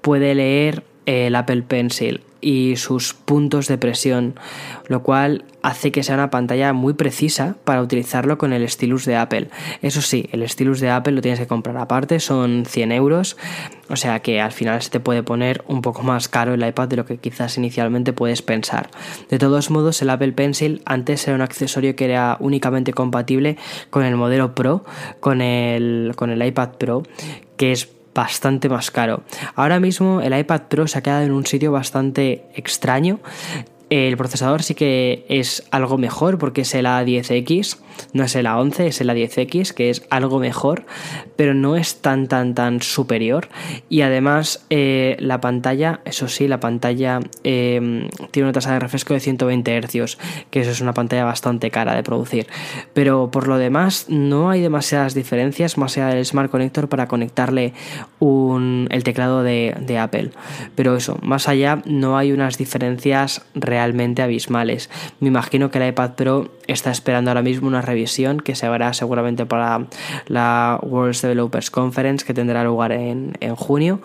puede 0.00 0.34
leer 0.34 0.84
el 1.06 1.34
Apple 1.36 1.62
Pencil 1.62 2.20
y 2.40 2.76
sus 2.76 3.14
puntos 3.14 3.66
de 3.66 3.78
presión, 3.78 4.34
lo 4.86 5.02
cual 5.02 5.44
hace 5.62 5.90
que 5.90 6.02
sea 6.02 6.14
una 6.14 6.30
pantalla 6.30 6.72
muy 6.72 6.92
precisa 6.92 7.56
para 7.64 7.82
utilizarlo 7.82 8.38
con 8.38 8.52
el 8.52 8.68
stylus 8.68 9.04
de 9.04 9.16
Apple. 9.16 9.48
Eso 9.82 10.00
sí, 10.00 10.28
el 10.30 10.48
stylus 10.48 10.80
de 10.80 10.90
Apple 10.90 11.14
lo 11.14 11.22
tienes 11.22 11.40
que 11.40 11.46
comprar 11.46 11.76
aparte, 11.76 12.20
son 12.20 12.64
100 12.64 12.92
euros, 12.92 13.36
o 13.88 13.96
sea 13.96 14.20
que 14.20 14.40
al 14.40 14.52
final 14.52 14.80
se 14.80 14.90
te 14.90 15.00
puede 15.00 15.22
poner 15.22 15.64
un 15.66 15.82
poco 15.82 16.02
más 16.02 16.28
caro 16.28 16.54
el 16.54 16.64
iPad 16.64 16.88
de 16.88 16.96
lo 16.96 17.04
que 17.04 17.18
quizás 17.18 17.56
inicialmente 17.58 18.12
puedes 18.12 18.42
pensar. 18.42 18.90
De 19.28 19.38
todos 19.38 19.70
modos, 19.70 20.00
el 20.02 20.10
Apple 20.10 20.32
Pencil 20.32 20.82
antes 20.84 21.26
era 21.26 21.34
un 21.34 21.42
accesorio 21.42 21.96
que 21.96 22.04
era 22.04 22.36
únicamente 22.38 22.92
compatible 22.92 23.56
con 23.90 24.04
el 24.04 24.14
modelo 24.14 24.54
Pro, 24.54 24.84
con 25.18 25.40
el, 25.40 26.12
con 26.14 26.30
el 26.30 26.44
iPad 26.46 26.74
Pro, 26.78 27.02
que 27.56 27.72
es 27.72 27.95
bastante 28.16 28.68
más 28.68 28.90
caro. 28.90 29.22
Ahora 29.54 29.78
mismo 29.78 30.20
el 30.22 30.36
iPad 30.36 30.62
Pro 30.62 30.88
se 30.88 30.98
ha 30.98 31.02
quedado 31.02 31.24
en 31.24 31.32
un 31.32 31.46
sitio 31.46 31.70
bastante 31.70 32.46
extraño 32.54 33.20
el 33.88 34.16
procesador 34.16 34.62
sí 34.62 34.74
que 34.74 35.24
es 35.28 35.62
algo 35.70 35.96
mejor 35.96 36.38
porque 36.38 36.62
es 36.62 36.74
el 36.74 36.86
A10X, 36.86 37.78
no 38.12 38.24
es 38.24 38.34
el 38.34 38.46
A11, 38.46 38.80
es 38.80 39.00
el 39.00 39.08
A10X, 39.08 39.72
que 39.72 39.90
es 39.90 40.04
algo 40.10 40.40
mejor, 40.40 40.84
pero 41.36 41.54
no 41.54 41.76
es 41.76 42.00
tan, 42.00 42.26
tan, 42.26 42.54
tan 42.54 42.82
superior. 42.82 43.48
Y 43.88 44.00
además 44.00 44.66
eh, 44.70 45.16
la 45.20 45.40
pantalla, 45.40 46.00
eso 46.04 46.26
sí, 46.26 46.48
la 46.48 46.58
pantalla 46.58 47.20
eh, 47.44 48.08
tiene 48.32 48.46
una 48.46 48.52
tasa 48.52 48.72
de 48.72 48.80
refresco 48.80 49.14
de 49.14 49.20
120 49.20 49.80
Hz, 49.80 50.18
que 50.50 50.60
eso 50.60 50.70
es 50.72 50.80
una 50.80 50.92
pantalla 50.92 51.24
bastante 51.24 51.70
cara 51.70 51.94
de 51.94 52.02
producir. 52.02 52.48
Pero 52.92 53.30
por 53.30 53.46
lo 53.46 53.56
demás 53.56 54.06
no 54.08 54.50
hay 54.50 54.62
demasiadas 54.62 55.14
diferencias 55.14 55.78
más 55.78 55.96
allá 55.96 56.08
del 56.08 56.26
Smart 56.26 56.50
Connector 56.50 56.88
para 56.88 57.06
conectarle 57.06 57.72
el 58.20 59.04
teclado 59.04 59.44
de, 59.44 59.76
de 59.78 59.98
Apple. 59.98 60.32
Pero 60.74 60.96
eso, 60.96 61.18
más 61.22 61.48
allá 61.48 61.82
no 61.84 62.18
hay 62.18 62.32
unas 62.32 62.58
diferencias 62.58 63.42
reales 63.54 63.75
realmente 63.76 64.22
abismales. 64.22 64.88
Me 65.20 65.28
imagino 65.28 65.70
que 65.70 65.78
la 65.78 65.88
iPad 65.88 66.12
Pro 66.14 66.48
está 66.66 66.90
esperando 66.90 67.30
ahora 67.30 67.42
mismo 67.42 67.68
una 67.68 67.82
revisión 67.82 68.40
que 68.40 68.54
se 68.54 68.64
hará 68.66 68.94
seguramente 68.94 69.44
para 69.44 69.86
la 70.28 70.80
World 70.82 71.20
Developers 71.20 71.70
Conference 71.70 72.24
que 72.24 72.32
tendrá 72.32 72.64
lugar 72.64 72.92
en, 72.92 73.34
junio. 73.56 74.00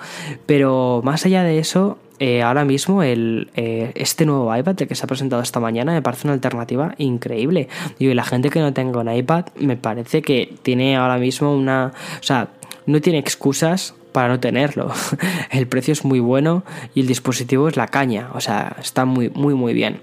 Pero 0.46 1.02
más 1.06 1.26
allá 1.26 1.44
de 1.44 1.60
eso, 1.60 1.98
eh, 2.20 2.42
ahora 2.42 2.66
mismo 2.66 3.02
el, 3.02 3.50
eh, 3.56 3.94
este 3.96 4.26
nuevo 4.26 4.54
iPad 4.54 4.76
que 4.76 4.94
se 4.94 5.06
ha 5.06 5.08
presentado 5.08 5.42
esta 5.42 5.62
mañana 5.62 5.94
me 5.94 6.02
parece 6.02 6.28
una 6.28 6.34
alternativa 6.34 6.94
increíble. 6.98 7.70
Y 7.98 8.14
la 8.14 8.26
gente 8.26 8.50
que 8.50 8.60
no 8.60 8.74
tenga 8.74 9.00
un 9.00 9.10
iPad 9.10 9.46
me 9.58 9.78
parece 9.78 10.22
que 10.22 10.54
tiene 10.64 10.98
ahora 10.98 11.18
mismo 11.18 11.56
una... 11.56 11.94
O 12.20 12.24
sea, 12.24 12.50
no 12.86 13.00
tiene 13.00 13.20
excusas 13.20 13.94
para 14.12 14.28
no 14.30 14.40
tenerlo. 14.40 14.92
El 15.52 15.68
precio 15.68 15.92
es 15.92 16.04
muy 16.06 16.20
bueno 16.20 16.64
y 16.94 17.02
el 17.02 17.08
dispositivo 17.08 17.68
es 17.68 17.78
la 17.78 17.88
caña, 17.88 18.30
o 18.34 18.42
sea, 18.42 18.76
está 18.80 19.06
muy, 19.06 19.30
muy, 19.30 19.54
muy 19.54 19.74
bien. 19.74 20.02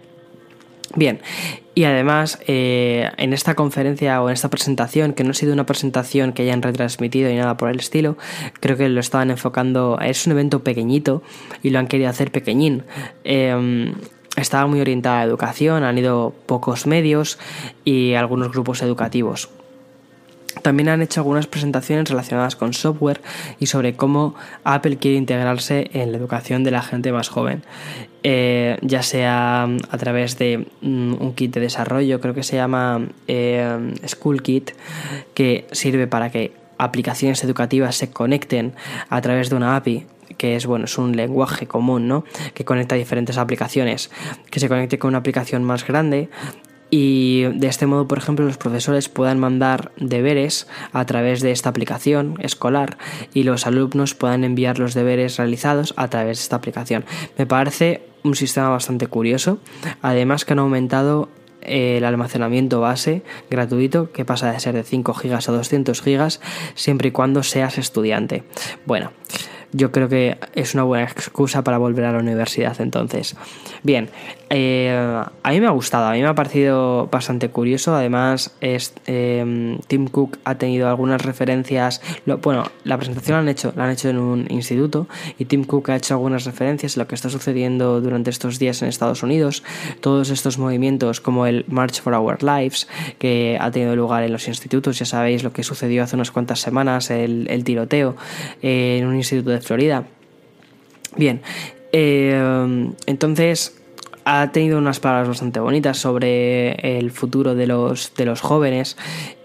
Bien, 0.96 1.20
y 1.74 1.84
además 1.84 2.38
eh, 2.46 3.10
en 3.18 3.34
esta 3.34 3.54
conferencia 3.54 4.22
o 4.22 4.28
en 4.28 4.32
esta 4.32 4.48
presentación, 4.48 5.12
que 5.12 5.22
no 5.22 5.30
ha 5.30 5.34
sido 5.34 5.52
una 5.52 5.66
presentación 5.66 6.32
que 6.32 6.42
hayan 6.42 6.62
retransmitido 6.62 7.28
ni 7.28 7.36
nada 7.36 7.58
por 7.58 7.68
el 7.68 7.78
estilo, 7.78 8.16
creo 8.60 8.76
que 8.78 8.88
lo 8.88 8.98
estaban 8.98 9.30
enfocando, 9.30 9.98
es 10.00 10.26
un 10.26 10.32
evento 10.32 10.64
pequeñito 10.64 11.22
y 11.62 11.70
lo 11.70 11.78
han 11.78 11.86
querido 11.86 12.08
hacer 12.08 12.32
pequeñín. 12.32 12.84
Em, 13.22 13.94
estaba 14.36 14.66
muy 14.66 14.80
orientada 14.80 15.20
a 15.20 15.24
educación, 15.24 15.84
han 15.84 15.98
ido 15.98 16.34
pocos 16.46 16.86
medios 16.86 17.38
y 17.84 18.14
algunos 18.14 18.50
grupos 18.50 18.82
educativos. 18.82 19.50
También 20.62 20.88
han 20.88 21.02
hecho 21.02 21.20
algunas 21.20 21.46
presentaciones 21.46 22.08
relacionadas 22.08 22.56
con 22.56 22.72
software 22.72 23.20
y 23.58 23.66
sobre 23.66 23.94
cómo 23.94 24.34
Apple 24.64 24.96
quiere 24.96 25.16
integrarse 25.16 25.90
en 25.92 26.12
la 26.12 26.18
educación 26.18 26.64
de 26.64 26.70
la 26.70 26.82
gente 26.82 27.12
más 27.12 27.28
joven, 27.28 27.62
eh, 28.22 28.78
ya 28.82 29.02
sea 29.02 29.64
a 29.64 29.98
través 29.98 30.38
de 30.38 30.66
mm, 30.80 31.14
un 31.20 31.34
kit 31.34 31.54
de 31.54 31.60
desarrollo, 31.60 32.20
creo 32.20 32.34
que 32.34 32.42
se 32.42 32.56
llama 32.56 33.06
eh, 33.26 33.94
School 34.06 34.42
Kit, 34.42 34.72
que 35.34 35.66
sirve 35.72 36.06
para 36.06 36.30
que 36.30 36.52
aplicaciones 36.78 37.42
educativas 37.44 37.96
se 37.96 38.10
conecten 38.10 38.74
a 39.08 39.20
través 39.20 39.50
de 39.50 39.56
una 39.56 39.76
API 39.76 40.06
que 40.36 40.56
es 40.56 40.66
bueno, 40.66 40.84
es 40.84 40.98
un 40.98 41.16
lenguaje 41.16 41.66
común, 41.66 42.06
¿no? 42.06 42.24
Que 42.54 42.64
conecta 42.64 42.94
diferentes 42.94 43.38
aplicaciones, 43.38 44.10
que 44.50 44.60
se 44.60 44.68
conecte 44.68 44.98
con 44.98 45.08
una 45.08 45.18
aplicación 45.18 45.64
más 45.64 45.86
grande 45.86 46.28
y 46.90 47.42
de 47.54 47.66
este 47.66 47.86
modo, 47.86 48.08
por 48.08 48.18
ejemplo, 48.18 48.46
los 48.46 48.56
profesores 48.56 49.08
puedan 49.08 49.38
mandar 49.38 49.92
deberes 49.96 50.66
a 50.92 51.04
través 51.04 51.40
de 51.42 51.52
esta 51.52 51.68
aplicación 51.68 52.36
escolar 52.40 52.98
y 53.34 53.42
los 53.42 53.66
alumnos 53.66 54.14
puedan 54.14 54.44
enviar 54.44 54.78
los 54.78 54.94
deberes 54.94 55.36
realizados 55.36 55.92
a 55.96 56.08
través 56.08 56.38
de 56.38 56.42
esta 56.42 56.56
aplicación. 56.56 57.04
Me 57.36 57.46
parece 57.46 58.02
un 58.22 58.34
sistema 58.34 58.70
bastante 58.70 59.06
curioso, 59.06 59.58
además 60.02 60.44
que 60.44 60.54
han 60.54 60.58
aumentado 60.60 61.28
el 61.60 62.04
almacenamiento 62.04 62.80
base 62.80 63.22
gratuito 63.50 64.12
que 64.12 64.24
pasa 64.24 64.50
de 64.50 64.60
ser 64.60 64.74
de 64.74 64.84
5 64.84 65.12
GB 65.12 65.34
a 65.34 65.52
200 65.52 66.02
GB 66.02 66.38
siempre 66.74 67.08
y 67.08 67.12
cuando 67.12 67.42
seas 67.42 67.78
estudiante. 67.78 68.44
Bueno, 68.86 69.12
yo 69.72 69.92
creo 69.92 70.08
que 70.08 70.38
es 70.54 70.74
una 70.74 70.84
buena 70.84 71.04
excusa 71.04 71.62
para 71.62 71.78
volver 71.78 72.04
a 72.06 72.12
la 72.12 72.18
universidad 72.18 72.80
entonces. 72.80 73.36
Bien, 73.82 74.08
eh, 74.50 74.90
a 75.42 75.50
mí 75.50 75.60
me 75.60 75.66
ha 75.66 75.70
gustado, 75.70 76.06
a 76.06 76.12
mí 76.12 76.22
me 76.22 76.28
ha 76.28 76.34
parecido 76.34 77.06
bastante 77.06 77.50
curioso. 77.50 77.94
Además, 77.94 78.54
es, 78.60 78.94
em, 79.06 79.78
Tim 79.86 80.08
Cook 80.08 80.38
ha 80.44 80.56
tenido 80.56 80.88
algunas 80.88 81.22
referencias. 81.22 82.00
bueno, 82.42 82.64
la 82.84 82.96
presentación 82.96 83.36
la 83.36 83.40
han, 83.40 83.48
hecho, 83.48 83.72
la 83.76 83.84
han 83.84 83.90
hecho 83.90 84.08
en 84.08 84.18
un 84.18 84.46
instituto 84.50 85.06
y 85.38 85.44
Tim 85.44 85.64
Cook 85.64 85.90
ha 85.90 85.96
hecho 85.96 86.14
algunas 86.14 86.44
referencias 86.44 86.96
a 86.96 87.00
lo 87.00 87.08
que 87.08 87.14
está 87.14 87.28
sucediendo 87.30 88.00
durante 88.00 88.30
estos 88.30 88.58
días 88.58 88.80
en 88.82 88.88
Estados 88.88 89.22
Unidos. 89.22 89.62
Todos 90.00 90.30
estos 90.30 90.58
movimientos, 90.58 91.20
como 91.20 91.46
el 91.46 91.64
March 91.68 92.00
for 92.00 92.14
Our 92.14 92.42
Lives, 92.42 92.88
que 93.18 93.58
ha 93.60 93.70
tenido 93.70 93.96
lugar 93.96 94.22
en 94.22 94.32
los 94.32 94.48
institutos. 94.48 94.98
Ya 94.98 95.06
sabéis 95.06 95.42
lo 95.42 95.52
que 95.52 95.62
sucedió 95.62 96.02
hace 96.02 96.16
unas 96.16 96.30
cuantas 96.30 96.60
semanas, 96.60 97.10
el, 97.10 97.62
tiroteo 97.64 98.16
en 98.62 99.06
un 99.06 99.16
instituto 99.16 99.50
de 99.50 99.60
Florida 99.60 100.04
Bien, 101.16 101.40
eh, 101.92 102.92
entonces 103.06 103.77
ha 104.30 104.52
tenido 104.52 104.76
unas 104.76 105.00
palabras 105.00 105.28
bastante 105.28 105.58
bonitas 105.58 105.96
sobre 105.96 106.98
el 106.98 107.10
futuro 107.10 107.54
de 107.54 107.66
los, 107.66 108.12
de 108.14 108.26
los 108.26 108.42
jóvenes 108.42 108.96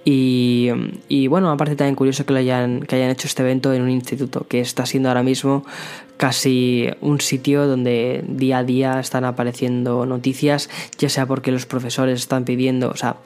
y, 0.05 1.27
bueno, 1.27 1.49
aparte 1.49 1.75
también 1.75 1.95
curioso 1.95 2.25
que, 2.25 2.33
lo 2.33 2.39
hayan, 2.39 2.81
que 2.81 2.95
hayan 2.95 3.09
hecho 3.09 3.27
este 3.27 3.41
evento 3.41 3.73
en 3.73 3.81
un 3.81 3.89
instituto 3.89 4.45
que 4.47 4.59
está 4.59 4.85
siendo 4.85 5.09
ahora 5.09 5.23
mismo 5.23 5.65
casi 6.17 6.89
un 7.01 7.19
sitio 7.19 7.67
donde 7.67 8.23
día 8.27 8.59
a 8.59 8.63
día 8.63 8.99
están 8.99 9.25
apareciendo 9.25 10.05
noticias, 10.05 10.69
ya 10.97 11.09
sea 11.09 11.25
porque 11.25 11.51
los 11.51 11.65
profesores 11.65 12.19
están 12.19 12.45
pidiendo, 12.45 12.89
o 12.89 12.95
sea, 12.95 13.17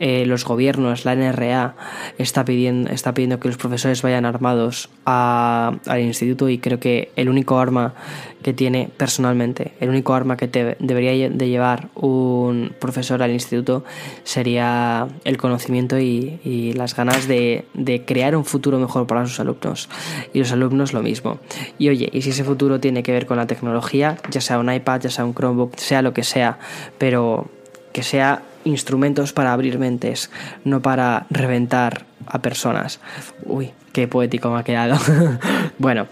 eh, 0.00 0.26
los 0.26 0.44
gobiernos, 0.44 1.04
la 1.04 1.14
NRA 1.14 1.76
está 2.18 2.44
pidiendo, 2.44 2.90
está 2.90 3.14
pidiendo 3.14 3.38
que 3.38 3.48
los 3.48 3.56
profesores 3.56 4.02
vayan 4.02 4.26
armados 4.26 4.90
a, 5.06 5.74
al 5.86 6.00
instituto 6.00 6.48
y 6.48 6.58
creo 6.58 6.80
que 6.80 7.12
el 7.16 7.28
único 7.28 7.58
arma 7.58 7.94
que 8.42 8.52
tiene 8.52 8.90
personalmente, 8.94 9.72
el 9.80 9.88
único 9.88 10.12
arma 10.12 10.36
que 10.36 10.48
te, 10.48 10.76
debería 10.80 11.30
de 11.30 11.48
llevar 11.48 11.88
un 11.94 12.74
profesor 12.78 13.22
al 13.22 13.30
instituto 13.30 13.84
sería 14.24 15.08
el 15.24 15.38
conocimiento 15.38 15.98
y, 15.98 16.13
y 16.44 16.72
las 16.74 16.96
ganas 16.96 17.28
de, 17.28 17.64
crear 18.06 18.36
un 18.36 18.44
futuro 18.44 18.78
mejor 18.78 19.06
para 19.06 19.26
sus 19.26 19.40
alumnos. 19.40 19.88
Y 20.32 20.38
los 20.38 20.52
alumnos 20.52 20.92
lo 20.92 21.02
mismo. 21.02 21.38
Y 21.78 21.88
oye, 21.88 22.08
y 22.12 22.22
si 22.22 22.30
ese 22.30 22.44
futuro 22.44 22.80
tiene 22.80 23.02
que 23.02 23.12
ver 23.12 23.26
con 23.26 23.36
la 23.36 23.46
tecnología, 23.46 24.16
ya 24.30 24.40
sea 24.40 24.58
un 24.58 24.72
iPad, 24.72 25.02
ya 25.02 25.10
sea 25.10 25.24
un 25.24 25.34
Chromebook, 25.34 25.76
sea 25.76 26.02
lo 26.02 26.12
que 26.12 26.24
sea, 26.24 26.58
pero 26.98 27.48
que 27.92 28.02
sea 28.02 28.42
instrumentos 28.64 29.32
para 29.32 29.52
abrir 29.52 29.78
mentes, 29.78 30.30
no 30.64 30.80
para 30.82 31.26
reventar 31.30 32.06
a 32.26 32.40
personas. 32.40 33.00
Uy, 33.44 33.72
qué 33.92 34.08
poético 34.08 34.50
me 34.50 34.60
ha 34.60 34.64
quedado. 34.64 34.98
bueno, 35.78 36.06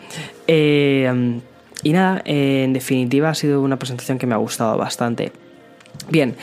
eh, 0.47 1.41
y 1.83 1.93
nada, 1.93 2.23
en 2.25 2.73
definitiva 2.73 3.31
ha 3.31 3.35
sido 3.35 3.61
una 3.61 3.79
presentación 3.79 4.19
que 4.19 4.27
me 4.27 4.35
ha 4.35 4.39
gustado 4.39 4.77
bastante. 4.77 5.33
Bien, 6.09 6.37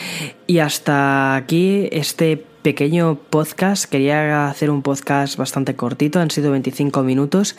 y 0.48 0.60
hasta 0.60 1.36
aquí 1.36 1.88
este 1.91 2.45
pequeño 2.62 3.15
podcast. 3.30 3.86
Quería 3.86 4.48
hacer 4.48 4.69
un 4.69 4.82
podcast 4.82 5.38
bastante 5.38 5.76
cortito, 5.76 6.19
han 6.19 6.32
sido 6.32 6.52
25 6.52 7.04
minutos. 7.04 7.56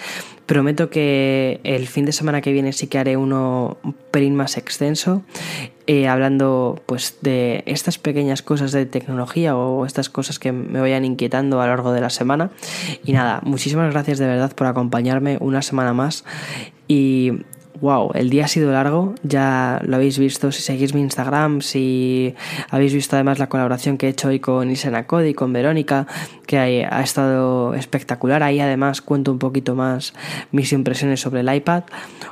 Prometo 0.46 0.90
que 0.90 1.60
el 1.64 1.86
fin 1.86 2.04
de 2.04 2.12
semana 2.12 2.40
que 2.40 2.52
viene 2.52 2.72
sí 2.72 2.86
que 2.86 2.98
haré 2.98 3.16
uno 3.16 3.78
un 3.82 3.94
pelín 4.10 4.34
más 4.34 4.56
extenso, 4.56 5.22
eh, 5.86 6.08
hablando 6.08 6.82
pues 6.86 7.18
de 7.22 7.62
estas 7.66 7.98
pequeñas 7.98 8.42
cosas 8.42 8.72
de 8.72 8.86
tecnología 8.86 9.56
o 9.56 9.86
estas 9.86 10.10
cosas 10.10 10.38
que 10.38 10.52
me 10.52 10.80
vayan 10.80 11.04
inquietando 11.04 11.60
a 11.60 11.66
lo 11.66 11.72
largo 11.72 11.92
de 11.92 12.00
la 12.00 12.10
semana. 12.10 12.50
Y 13.04 13.12
nada, 13.12 13.40
muchísimas 13.44 13.92
gracias 13.92 14.18
de 14.18 14.26
verdad 14.26 14.54
por 14.54 14.66
acompañarme 14.66 15.38
una 15.40 15.62
semana 15.62 15.92
más 15.92 16.24
y 16.88 17.32
wow, 17.80 18.10
el 18.14 18.30
día 18.30 18.44
ha 18.44 18.48
sido 18.48 18.72
largo, 18.72 19.14
ya 19.22 19.80
lo 19.84 19.96
habéis 19.96 20.18
visto 20.18 20.52
si 20.52 20.62
seguís 20.62 20.94
mi 20.94 21.00
Instagram, 21.00 21.62
si 21.62 22.34
habéis 22.68 22.92
visto 22.92 23.16
además 23.16 23.38
la 23.38 23.48
colaboración 23.48 23.96
que 23.98 24.06
he 24.06 24.10
hecho 24.10 24.28
hoy 24.28 24.40
con 24.40 24.70
Isena 24.70 25.06
Cody 25.06 25.34
con 25.34 25.52
Verónica, 25.52 26.06
que 26.46 26.58
ha 26.58 27.00
estado 27.00 27.74
espectacular. 27.74 28.42
Ahí 28.42 28.60
además 28.60 29.00
cuento 29.00 29.32
un 29.32 29.38
poquito 29.38 29.74
más 29.74 30.14
mis 30.52 30.72
impresiones 30.72 31.20
sobre 31.20 31.40
el 31.40 31.54
iPad. 31.54 31.84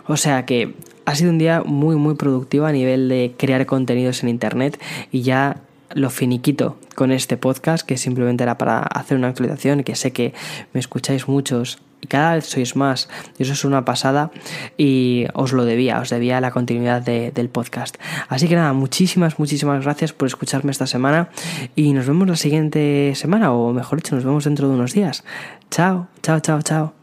O 0.06 0.16
sea 0.16 0.44
que 0.44 0.74
ha 1.04 1.14
sido 1.14 1.30
un 1.30 1.38
día 1.38 1.62
muy 1.64 1.96
muy 1.96 2.14
productivo 2.14 2.66
a 2.66 2.72
nivel 2.72 3.08
de 3.08 3.34
crear 3.37 3.64
contenidos 3.64 4.22
en 4.22 4.28
Internet 4.28 4.78
y 5.11 5.22
ya 5.22 5.62
lo 5.94 6.11
finiquito 6.11 6.77
con 6.94 7.12
este 7.12 7.37
podcast 7.37 7.87
que 7.87 7.96
simplemente 7.96 8.42
era 8.42 8.59
para 8.59 8.79
hacer 8.81 9.16
una 9.16 9.29
actualización 9.29 9.85
que 9.85 9.94
sé 9.94 10.12
que 10.12 10.35
me 10.72 10.81
escucháis 10.81 11.29
muchos 11.29 11.79
y 12.01 12.07
cada 12.07 12.35
vez 12.35 12.46
sois 12.46 12.77
más. 12.77 13.09
Y 13.38 13.42
eso 13.42 13.53
es 13.53 13.64
una 13.64 13.85
pasada 13.85 14.31
y 14.77 15.27
os 15.35 15.53
lo 15.53 15.64
debía, 15.64 16.01
os 16.01 16.11
debía 16.11 16.40
la 16.40 16.51
continuidad 16.51 17.03
de, 17.03 17.33
del 17.33 17.48
podcast. 17.48 17.96
Así 18.29 18.48
que 18.48 18.55
nada, 18.55 18.72
muchísimas, 18.72 19.38
muchísimas 19.38 19.83
gracias 19.85 20.12
por 20.12 20.27
escucharme 20.27 20.70
esta 20.70 20.87
semana 20.87 21.31
y 21.74 21.92
nos 21.92 22.07
vemos 22.07 22.29
la 22.29 22.37
siguiente 22.37 23.12
semana, 23.14 23.53
o 23.53 23.72
mejor 23.72 23.98
dicho, 23.98 24.14
nos 24.14 24.24
vemos 24.24 24.44
dentro 24.44 24.68
de 24.68 24.74
unos 24.74 24.92
días. 24.92 25.24
Chao, 25.70 26.09
chao, 26.22 26.40
chao, 26.40 26.62
chao. 26.62 26.97